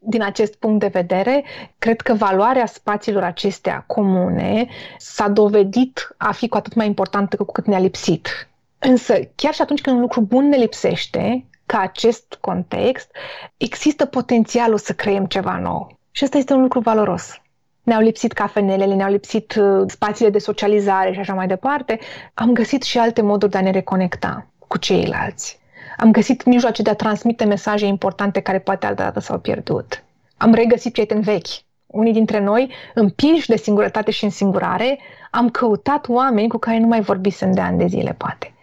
Din 0.00 0.22
acest 0.22 0.54
punct 0.54 0.80
de 0.80 0.86
vedere, 0.86 1.44
cred 1.78 2.00
că 2.00 2.14
valoarea 2.14 2.66
spațiilor 2.66 3.22
acestea 3.22 3.84
comune 3.86 4.68
s-a 4.98 5.28
dovedit 5.28 6.14
a 6.16 6.32
fi 6.32 6.48
cu 6.48 6.56
atât 6.56 6.74
mai 6.74 6.86
importantă 6.86 7.36
cu 7.36 7.44
cât 7.44 7.66
ne-a 7.66 7.78
lipsit. 7.78 8.48
Însă, 8.78 9.14
chiar 9.34 9.54
și 9.54 9.62
atunci 9.62 9.80
când 9.80 9.96
un 9.96 10.02
lucru 10.02 10.20
bun 10.20 10.48
ne 10.48 10.56
lipsește, 10.56 11.44
ca 11.70 11.78
acest 11.80 12.38
context, 12.40 13.10
există 13.56 14.04
potențialul 14.04 14.78
să 14.78 14.92
creăm 14.92 15.26
ceva 15.26 15.58
nou. 15.58 15.98
Și 16.10 16.24
asta 16.24 16.38
este 16.38 16.52
un 16.52 16.60
lucru 16.60 16.80
valoros. 16.80 17.40
Ne-au 17.82 18.00
lipsit 18.00 18.32
cafenelele, 18.32 18.94
ne-au 18.94 19.10
lipsit 19.10 19.54
uh, 19.54 19.84
spațiile 19.86 20.30
de 20.30 20.38
socializare 20.38 21.12
și 21.12 21.18
așa 21.18 21.34
mai 21.34 21.46
departe. 21.46 21.98
Am 22.34 22.52
găsit 22.52 22.82
și 22.82 22.98
alte 22.98 23.22
moduri 23.22 23.50
de 23.50 23.58
a 23.58 23.60
ne 23.60 23.70
reconecta 23.70 24.46
cu 24.68 24.78
ceilalți. 24.78 25.58
Am 25.96 26.10
găsit 26.10 26.44
mijloace 26.44 26.82
de 26.82 26.90
a 26.90 26.94
transmite 26.94 27.44
mesaje 27.44 27.86
importante 27.86 28.40
care 28.40 28.58
poate 28.58 28.86
altădată 28.86 29.20
s-au 29.20 29.38
pierdut. 29.38 30.04
Am 30.36 30.54
regăsit 30.54 30.92
prieteni 30.92 31.22
vechi. 31.22 31.48
Unii 31.86 32.12
dintre 32.12 32.40
noi, 32.40 32.72
împinși 32.94 33.48
de 33.48 33.56
singurătate 33.56 34.10
și 34.10 34.24
însingurare, 34.24 34.98
am 35.30 35.48
căutat 35.48 36.08
oameni 36.08 36.48
cu 36.48 36.58
care 36.58 36.78
nu 36.78 36.86
mai 36.86 37.00
vorbisem 37.00 37.52
de 37.52 37.60
ani 37.60 37.78
de 37.78 37.86
zile, 37.86 38.14
poate. 38.18 38.54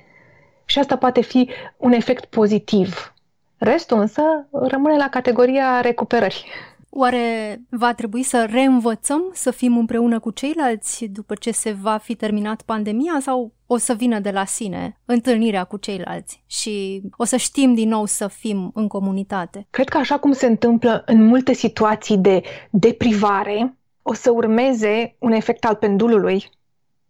Și 0.69 0.79
asta 0.79 0.97
poate 0.97 1.21
fi 1.21 1.49
un 1.77 1.91
efect 1.91 2.25
pozitiv. 2.25 3.13
Restul 3.57 3.99
însă 3.99 4.21
rămâne 4.51 4.95
la 4.95 5.09
categoria 5.09 5.81
recuperării. 5.81 6.45
Oare 6.89 7.59
va 7.69 7.93
trebui 7.93 8.23
să 8.23 8.47
reînvățăm 8.49 9.29
să 9.33 9.51
fim 9.51 9.77
împreună 9.77 10.19
cu 10.19 10.31
ceilalți 10.31 11.05
după 11.05 11.35
ce 11.35 11.51
se 11.51 11.71
va 11.71 11.97
fi 11.97 12.15
terminat 12.15 12.61
pandemia 12.61 13.17
sau 13.21 13.53
o 13.65 13.77
să 13.77 13.93
vină 13.93 14.19
de 14.19 14.31
la 14.31 14.45
sine 14.45 14.99
întâlnirea 15.05 15.63
cu 15.63 15.77
ceilalți 15.77 16.43
și 16.47 17.01
o 17.17 17.23
să 17.23 17.37
știm 17.37 17.73
din 17.73 17.89
nou 17.89 18.05
să 18.05 18.27
fim 18.27 18.71
în 18.73 18.87
comunitate? 18.87 19.67
Cred 19.69 19.89
că 19.89 19.97
așa 19.97 20.19
cum 20.19 20.31
se 20.31 20.45
întâmplă 20.45 21.03
în 21.05 21.25
multe 21.25 21.53
situații 21.53 22.17
de 22.17 22.41
deprivare, 22.69 23.77
o 24.01 24.13
să 24.13 24.31
urmeze 24.31 25.15
un 25.19 25.31
efect 25.31 25.65
al 25.65 25.75
pendulului 25.75 26.49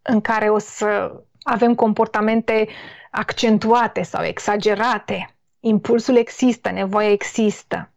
în 0.01 0.21
care 0.21 0.49
o 0.49 0.57
să 0.57 1.11
avem 1.41 1.75
comportamente 1.75 2.67
accentuate 3.17 4.03
sau 4.03 4.23
exagerate. 4.23 5.35
Impulsul 5.59 6.15
există, 6.15 6.71
nevoia 6.71 7.11
există. 7.11 7.91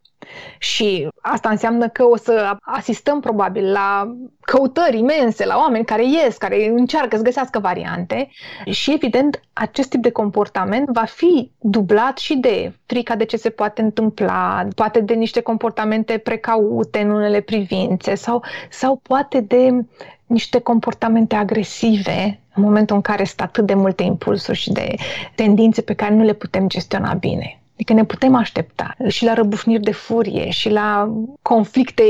Și 0.57 1.07
asta 1.21 1.49
înseamnă 1.49 1.87
că 1.89 2.03
o 2.03 2.17
să 2.17 2.55
asistăm 2.61 3.19
probabil 3.19 3.71
la 3.71 4.15
căutări 4.41 4.97
imense, 4.97 5.45
la 5.45 5.57
oameni 5.57 5.85
care 5.85 6.05
ies, 6.05 6.37
care 6.37 6.67
încearcă 6.67 7.15
să 7.15 7.23
găsească 7.23 7.59
variante 7.59 8.29
și 8.71 8.93
evident 8.93 9.41
acest 9.53 9.89
tip 9.89 10.01
de 10.01 10.11
comportament 10.11 10.89
va 10.89 11.03
fi 11.03 11.51
dublat 11.59 12.17
și 12.17 12.37
de 12.37 12.73
frica 12.85 13.15
de 13.15 13.25
ce 13.25 13.37
se 13.37 13.49
poate 13.49 13.81
întâmpla, 13.81 14.67
poate 14.75 14.99
de 14.99 15.13
niște 15.13 15.41
comportamente 15.41 16.17
precaute 16.17 16.99
în 16.99 17.09
unele 17.09 17.41
privințe 17.41 18.15
sau, 18.15 18.43
sau 18.69 18.95
poate 18.95 19.39
de 19.39 19.85
niște 20.31 20.59
comportamente 20.59 21.35
agresive 21.35 22.39
în 22.55 22.63
momentul 22.63 22.95
în 22.95 23.01
care 23.01 23.23
sunt 23.23 23.41
atât 23.41 23.65
de 23.65 23.73
multe 23.73 24.03
impulsuri 24.03 24.57
și 24.57 24.71
de 24.71 24.95
tendințe 25.35 25.81
pe 25.81 25.93
care 25.93 26.13
nu 26.13 26.23
le 26.23 26.33
putem 26.33 26.67
gestiona 26.67 27.13
bine. 27.13 27.61
Adică 27.73 27.93
ne 27.93 28.05
putem 28.05 28.35
aștepta 28.35 28.95
și 29.07 29.25
la 29.25 29.33
răbufniri 29.33 29.81
de 29.81 29.91
furie 29.91 30.49
și 30.49 30.69
la 30.69 31.13
conflicte 31.41 32.03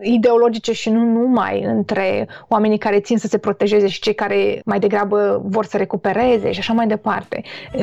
ideologice 0.00 0.72
și 0.72 0.90
nu 0.90 1.04
numai 1.04 1.62
între 1.62 2.28
oamenii 2.48 2.78
care 2.78 3.00
țin 3.00 3.18
să 3.18 3.26
se 3.26 3.38
protejeze 3.38 3.86
și 3.86 4.00
cei 4.00 4.14
care 4.14 4.60
mai 4.64 4.78
degrabă 4.78 5.42
vor 5.44 5.64
să 5.64 5.76
recupereze 5.76 6.52
și 6.52 6.58
așa 6.58 6.72
mai 6.72 6.86
departe. 6.86 7.42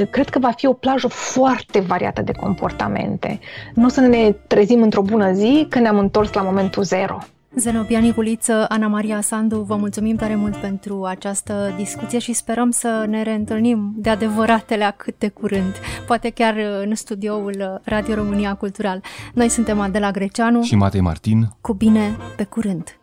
Cred 0.10 0.30
că 0.30 0.39
va 0.39 0.52
fi 0.52 0.67
o 0.67 0.73
plajă 0.73 1.08
foarte 1.08 1.80
variată 1.80 2.21
de 2.21 2.32
comportamente. 2.32 3.39
Nu 3.73 3.86
o 3.86 3.89
să 3.89 4.02
ne 4.02 4.32
trezim 4.47 4.82
într-o 4.82 5.02
bună 5.02 5.32
zi 5.32 5.65
că 5.69 5.80
ne-am 5.80 5.97
întors 5.97 6.34
la 6.34 6.41
momentul 6.41 6.84
zero. 6.84 7.17
Zenobia 7.57 7.99
Niculiță, 7.99 8.65
Ana 8.69 8.87
Maria 8.87 9.21
Sandu, 9.21 9.61
vă 9.61 9.75
mulțumim 9.75 10.15
tare 10.15 10.35
mult 10.35 10.55
pentru 10.55 11.03
această 11.03 11.73
discuție 11.77 12.19
și 12.19 12.33
sperăm 12.33 12.71
să 12.71 13.05
ne 13.09 13.23
reîntâlnim 13.23 13.93
de 13.95 14.09
adevăratele 14.09 14.93
cât 14.97 15.17
de 15.17 15.29
curând, 15.29 15.73
poate 16.07 16.29
chiar 16.29 16.55
în 16.83 16.95
studioul 16.95 17.81
Radio 17.83 18.15
România 18.15 18.53
Cultural. 18.53 19.01
Noi 19.33 19.49
suntem 19.49 19.79
Adela 19.79 20.11
Greceanu 20.11 20.61
și 20.61 20.75
Matei 20.75 21.01
Martin. 21.01 21.49
Cu 21.61 21.73
bine, 21.73 22.17
pe 22.35 22.43
curând! 22.43 22.99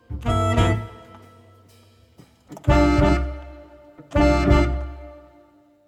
thank 4.09 4.51
you 4.51 4.64